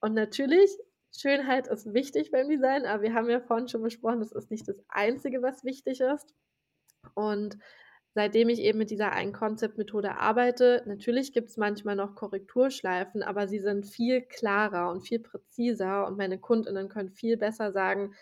[0.00, 0.70] Und natürlich,
[1.16, 4.68] Schönheit ist wichtig beim Design, aber wir haben ja vorhin schon besprochen, das ist nicht
[4.68, 6.34] das Einzige, was wichtig ist.
[7.14, 7.58] Und
[8.14, 13.86] seitdem ich eben mit dieser Ein-Konzept-Methode arbeite natürlich gibt's manchmal noch Korrekturschleifen, aber sie sind
[13.86, 18.14] viel klarer und viel präziser und meine Kundinnen können viel besser sagen,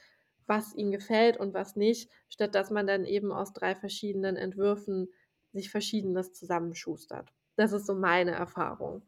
[0.46, 5.08] was ihnen gefällt und was nicht, statt dass man dann eben aus 3 verschiedenen Entwürfen
[5.52, 7.32] sich Verschiedenes zusammenschustert.
[7.56, 9.02] Das ist so meine Erfahrung.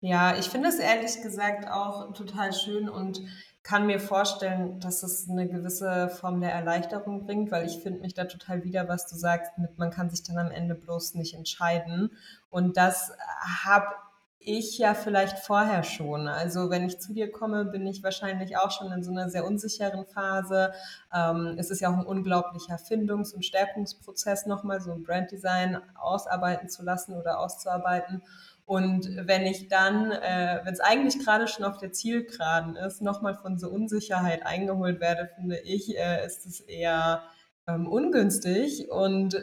[0.00, 3.20] Ja, ich finde es ehrlich gesagt auch total schön und
[3.68, 8.14] kann mir vorstellen, dass es 'ne gewisse Form der Erleichterung bringt, weil ich finde mich
[8.14, 11.34] da total wieder, was du sagst mit man kann sich dann am Ende bloß nicht
[11.34, 12.12] entscheiden.
[12.50, 13.12] Und das
[13.64, 13.86] habe
[14.40, 16.28] ich ja vielleicht vorher schon.
[16.28, 19.44] Also, wenn ich zu dir komme, bin ich wahrscheinlich auch schon in so 'ner sehr
[19.46, 20.72] unsicheren Phase.
[21.14, 25.78] Ähm, es ist ja auch 'n unglaublicher Findungs und Stärkungsprozess noch mal, so 'n Branddesign
[26.00, 28.22] ausarbeiten zu lassen oder auszuarbeiten.
[28.68, 33.34] Und wenn ich dann, äh, wenn's eigentlich grade schon auf der Zielgeraden ist, noch mal
[33.34, 37.22] von so Unsicherheit eingeholt werde, finde ich, äh, ist es eher,
[37.66, 38.90] ähm, ungünstig.
[38.90, 39.42] Und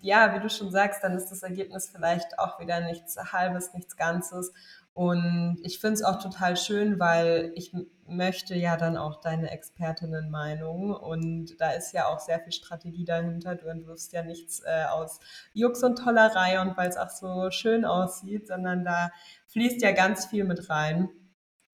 [0.00, 3.94] ja, wie du schon sagst, dann ist das Ergebnis vielleicht auch wieder nichts Halbes, nichts
[3.98, 4.54] Ganzes.
[4.94, 7.72] Und ich finde es auch total schön, weil ich
[8.06, 13.54] möchte ja dann auch deine Expertinnenmeinung und da ist ja auch sehr viel Strategie dahinter.
[13.54, 15.18] Du entwirfst ja nichts, äh, aus
[15.54, 19.10] Jux und Tollerei und weil's auch so schön aussieht, sondern da
[19.46, 21.08] fließt ja ganz viel mit rein.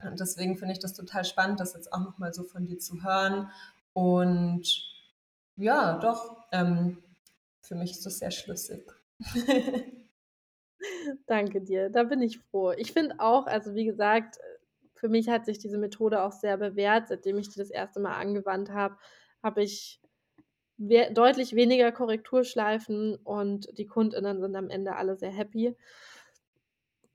[0.00, 2.78] Und deswegen finde ich das total spannend, das jetzt auch noch mal so von dir
[2.78, 3.50] zu hören.
[3.94, 4.84] Und
[5.56, 7.02] ja, doch, ähm,
[7.62, 8.88] für mich ist das sehr schlüssig.
[11.28, 12.72] Danke dir, da bin ich froh.
[12.72, 14.38] Ich finde auch also, wie gesagt,
[14.94, 17.08] für mich hat sich diese Methode auch sehr bewährt.
[17.08, 18.00] Seitdem ich die das 1.
[18.00, 18.96] Mal angewandt habe,
[19.42, 20.00] habe ich
[20.78, 25.76] we deutlich weniger Korrekturschleifen und die Kundinnen sind am Ende alle sehr happy.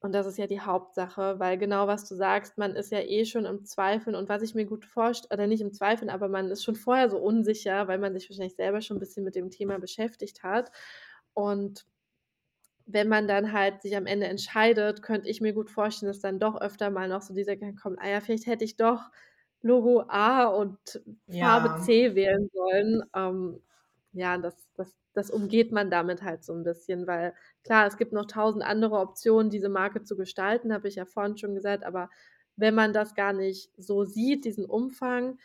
[0.04, 3.24] Und das ist ja die Hauptsache, weil genau was du sagst, man ist ja eh
[3.24, 6.52] schon im Zweifeln und was ich mir gut vorst oder nicht im Zweifeln, aber man
[6.52, 9.50] ist schon vorher so unsicher, weil man sich wahrscheinlich selber schon 'n bisschen mit dem
[9.50, 10.72] Thema beschäftigt hat.
[11.34, 11.86] Und
[12.86, 16.40] wenn man dann halt sich am Ende entscheidet, könnte ich mir gut vorstellen, dass dann
[16.40, 19.12] doch öfter mal noch so dieser Gedanke kommt: „Ah ja, vielleicht hätte ich doch
[19.62, 21.76] Logo A und Farbe Ja.
[21.76, 23.62] C wählen sollen.“ Ähm,
[24.14, 28.14] ja, das das das umgeht man damit halt so 'n bisschen, weil klar, es gibt
[28.14, 32.10] noch 1.000 andere Optionen, diese Marke zu gestalten, habe ich ja vorhin schon gesagt, aber
[32.58, 35.40] wenn man das gar nicht so sieht, diesen Umfang,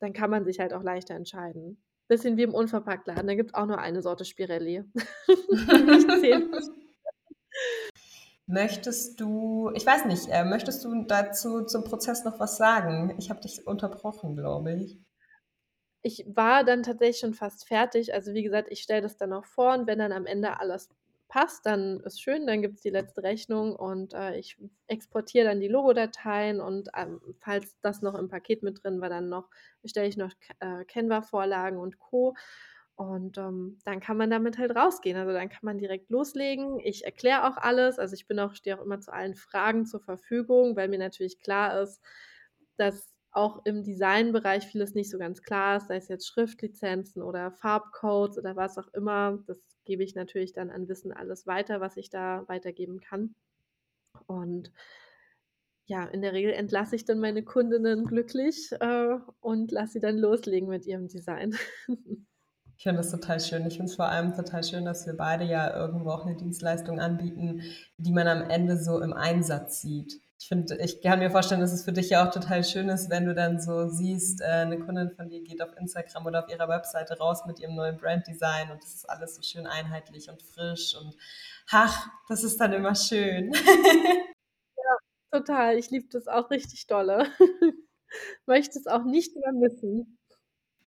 [0.00, 1.78] dann kann man sich halt auch leichter entscheiden.
[2.14, 4.78] Bisschen wie im Unverpacktladen, da gibt's auch nur eine Sorte Spirelli
[5.26, 6.84] und nicht 10 verschiedene.
[8.46, 13.16] Möchtest du ich weiß nicht, äh, möchtest du dazu zum Prozess noch was sagen?
[13.18, 15.00] Ich habe dich unterbrochen, glaube ich.
[16.02, 18.14] Ich war dann tatsächlich schon fast fertig.
[18.14, 20.88] Also, wie gesagt, ich stelle das dann auch vor und wenn dann am Ende alles
[21.34, 24.56] passt, dann ist schön, dann gibt's die letzte Rechnung und, äh, ich
[24.86, 29.28] exportiere dann die Logodateien und, ähm, falls das noch im Paket mit drin war, dann
[29.28, 29.50] noch
[29.82, 32.36] bestelle ich noch äh, Canva-Vorlagen und Co.
[32.96, 35.16] Und, ähm, dann kann man damit halt rausgehen.
[35.16, 36.78] Also, dann kann man direkt loslegen.
[36.80, 37.98] Ich erkläre auch alles.
[37.98, 41.40] Also, ich bin auch stehe auch immer zu allen Fragen zur Verfügung, weil mir natürlich
[41.40, 42.00] klar ist,
[42.76, 47.50] dass auch im Designbereich vieles nicht so ganz klar ist, sei es jetzt Schriftlizenzen oder
[47.52, 49.38] Farbcodes oder was auch immer.
[49.48, 53.34] Das gebe ich natürlich dann an Wissen alles weiter, was ich da weitergeben kann.
[54.26, 54.72] Und
[55.88, 60.16] ja, in der Regel entlasse ich dann meine Kundinnen glücklich, äh, und lasse sie dann
[60.16, 61.54] loslegen mit ihrem Design.
[62.76, 63.66] Ich finde das total schön.
[63.66, 66.98] Ich finde es vor allem total schön, dass wir beide ja irgendwo auch 'ne Dienstleistung
[66.98, 67.62] anbieten,
[67.98, 70.20] die man am Ende so im Einsatz sieht.
[70.40, 73.08] Ich finde ich kann mir vorstellen, dass es für dich ja auch total schön ist,
[73.08, 76.50] wenn du dann so siehst, äh, 'ne Kundin von dir geht auf Instagram oder auf
[76.50, 80.42] ihrer Webseite raus mit ihrem neuen Branddesign und das ist alles so schön einheitlich und
[80.42, 81.16] frisch und
[81.70, 83.52] ach, das ist dann immer schön.
[85.32, 85.78] Ja, total.
[85.78, 87.26] Ich liebe das auch richtig dolle.
[88.46, 90.18] Möchte es auch nicht mehr missen.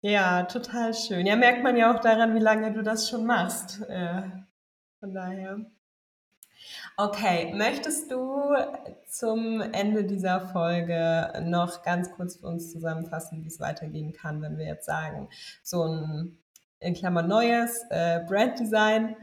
[0.04, 1.26] Ja, total schön.
[1.26, 4.24] Ja, merkt man ja auch daran, wie lange du das schon machst, äh,
[5.00, 5.66] von daher.
[7.00, 8.56] Okay, möchtest du
[9.10, 14.66] zum Ende dieser Folge noch ganz kurz für uns zusammenfassen, wie's weitergehen kann, wenn wir
[14.66, 15.28] jetzt sagen,
[15.62, 16.38] so 'n
[16.80, 19.18] in Klammern neues, äh, Branddesign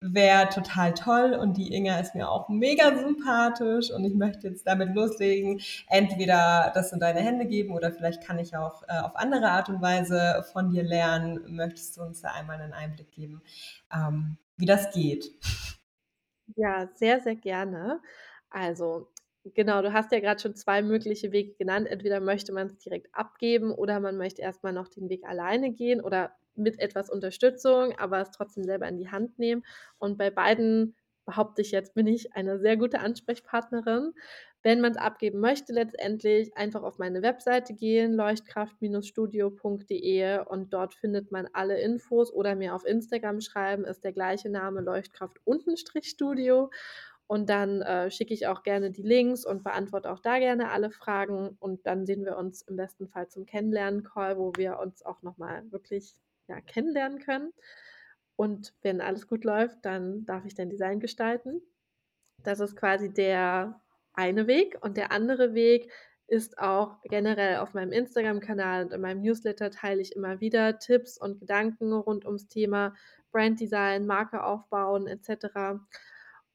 [0.00, 4.66] wäre total toll und die Inga ist mir auch mega sympathisch und ich möchte jetzt
[4.66, 5.60] damit loslegen.
[5.88, 9.68] Entweder das in deine Hände geben oder vielleicht kann ich auch, äh, auf andere Art
[9.68, 11.38] und Weise von dir lernen.
[11.54, 13.42] Möchtest du uns da einmal 'nen Einblick geben,
[13.94, 15.30] ähm, wie das geht?
[16.56, 18.00] Ja, sehr, sehr gerne.
[18.50, 19.08] Also,
[19.54, 21.86] genau, du hast ja grad schon 2 mögliche Wege genannt.
[21.88, 26.00] Entweder möchte man's direkt abgeben oder man möchte erst mal noch den Weg alleine gehen
[26.00, 29.64] oder mit etwas Unterstützung, aber es trotzdem selber in die Hand nehmen.
[29.98, 30.94] Und bei beiden
[31.24, 34.12] behaupte ich jetzt, bin ich eine sehr gute Ansprechpartnerin.
[34.64, 41.48] Wenn man's abgeben möchte letztendlich, einfach auf meine Webseite gehen, leuchtkraft-studio.de und dort findet man
[41.52, 46.70] alle Infos oder mir auf Instagram schreiben, ist der gleiche Name Leuchtkraft-Studio.
[47.26, 50.90] Und dann, äh, schicke ich auch gerne die Links und beantworte auch da gerne alle
[50.90, 55.22] Fragen und dann sehen wir uns im besten Fall zum Kennenlernen-Call, wo wir uns auch
[55.22, 56.14] noch mal wirklich,
[56.46, 57.52] ja, kennenlernen können.
[58.42, 61.62] Und wenn alles gut läuft, dann darf ich dein Design gestalten.
[62.42, 63.80] Das ist quasi der
[64.14, 65.92] eine Weg und der andere Weg
[66.26, 71.18] ist auch generell auf meinem Instagram-Kanal und in meinem Newsletter teile ich immer wieder Tipps
[71.18, 72.96] und Gedanken rund ums Thema
[73.30, 75.86] Branddesign, Marke aufbauen et cetera.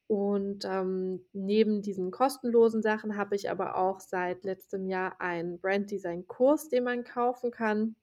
[0.08, 6.68] Und, ähm, neben diesen kostenlosen Sachen habe ich aber auch seit letztem Jahr einen Branddesign-Kurs,
[6.68, 7.96] den man kaufen kann,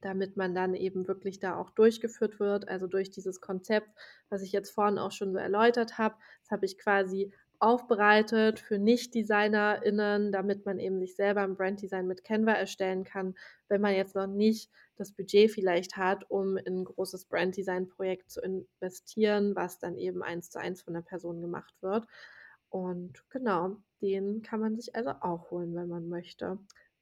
[0.00, 3.88] damit man dann eben wirklich da auch durchgeführt wird, also durch dieses Konzept,
[4.30, 6.16] was ich jetzt vorhin auch schon so erläutert habe.
[6.42, 12.22] Das habe ich quasi aufbereitet für NichtDesignerInnen, damit man eben sich selber 'n Branddesign mit
[12.24, 13.34] Canva erstellen kann,
[13.68, 18.40] wenn man jetzt noch nicht das Budget vielleicht hat, um in 'n großes Branddesign-Projekt zu
[18.42, 22.06] investieren, was dann eben Eins-zu-eins von der Person gemacht wird.
[22.70, 26.58] Und genau, den kann man sich also auch holen, wenn man möchte,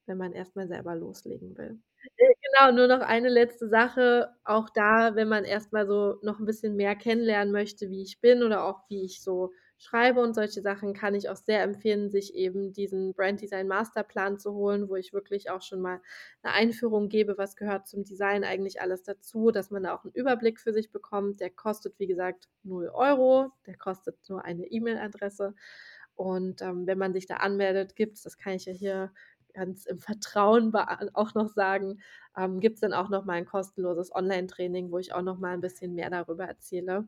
[0.07, 1.79] wenn man erst mal selber loslegen will.
[2.19, 4.29] Äh, genau, nur noch eine letzte Sache.
[4.43, 8.19] Auch da, wenn man erst mal so noch 'n bisschen mehr kennenlernen möchte, wie ich
[8.21, 12.09] bin oder auch wie ich so schreibe und solche Sachen, kann ich auch sehr empfehlen,
[12.09, 16.01] sich eben diesen Branddesign-Masterplan zu holen, wo ich wirklich auch schon mal
[16.43, 20.11] 'ne Einführung gebe, was gehört zum Design eigentlich alles dazu, dass man da auch 'n
[20.11, 21.39] Überblick für sich bekommt.
[21.39, 25.53] Der kostet, wie gesagt, 0 €, der kostet nur eine E-Mail-Adresse.
[26.15, 29.13] Und, ähm, wenn man sich da anmeldet, gibt's das kann ich ja hier
[29.57, 31.99] ganz im Vertrauen bea auch noch sagen,
[32.37, 35.61] ähm, gibt's dann auch noch mal 'n kostenloses Onlinetraining, wo ich auch noch mal 'n
[35.61, 37.07] bisschen mehr darüber erzähle.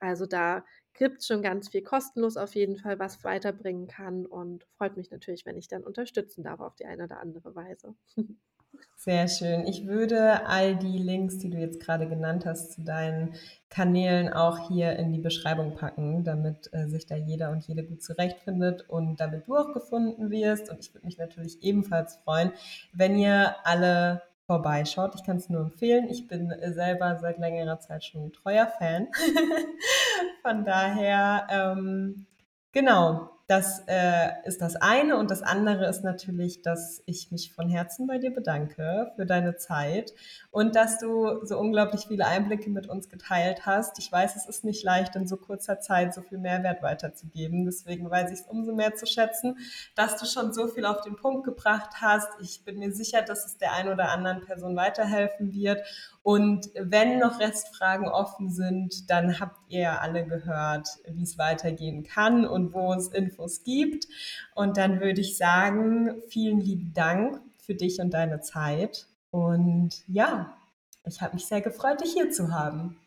[0.00, 4.96] Also, da gibt's schon ganz viel kostenlos auf jeden Fall, was weiterbringen kann und freut
[4.96, 7.94] mich natürlich, wenn ich dann unterstützen darf auf die eine oder andere Weise.
[8.96, 9.66] Sehr schön.
[9.66, 13.34] Ich würde all die Links, die du jetzt grade genannt hast, zu deinen
[13.68, 18.02] Kanälen auch hier in die Beschreibung packen, damit, äh, sich da jeder und jede gut
[18.02, 20.70] zurechtfindet und damit du auch gefunden wirst.
[20.70, 22.52] Und ich würde mich natürlich ebenfalls freuen,
[22.92, 25.14] wenn ihr alle vorbeischaut.
[25.16, 26.08] Ich kann's nur empfehlen.
[26.08, 29.08] Ich bin, äh, selber seit längerer Zeit schon 'n treuer Fan.
[30.42, 32.26] Von daher, ähm,
[32.72, 37.68] genau, das, äh, ist das eine und das andere ist natürlich, dass ich mich von
[37.68, 40.14] Herzen bei dir bedanke für deine Zeit
[40.50, 43.98] und dass du so unglaublich viele Einblicke mit uns geteilt hast.
[43.98, 47.66] Ich weiß, es ist nicht leicht, in so kurzer Zeit so viel Mehrwert weiterzugeben.
[47.66, 49.58] Deswegen weiß ich's umso mehr zu schätzen,
[49.94, 52.28] dass du schon so viel auf den Punkt gebracht hast.
[52.40, 55.82] Ich bin mir sicher, dass es der einen oder anderen Person weiterhelfen wird.
[56.24, 62.46] Und wenn noch Restfragen offen sind, dann habt ihr ja alle gehört, wie's weitergehen kann
[62.46, 64.08] und wo es Infos gibt.
[64.54, 69.06] Und dann würde ich sagen, vielen lieben Dank für dich und deine Zeit.
[69.30, 70.56] Und ja,
[71.04, 72.98] ich habe mich sehr gefreut, dich hier zu haben.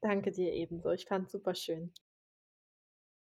[0.00, 0.92] Danke dir ebenso.
[0.92, 1.90] Ich fand's superschön.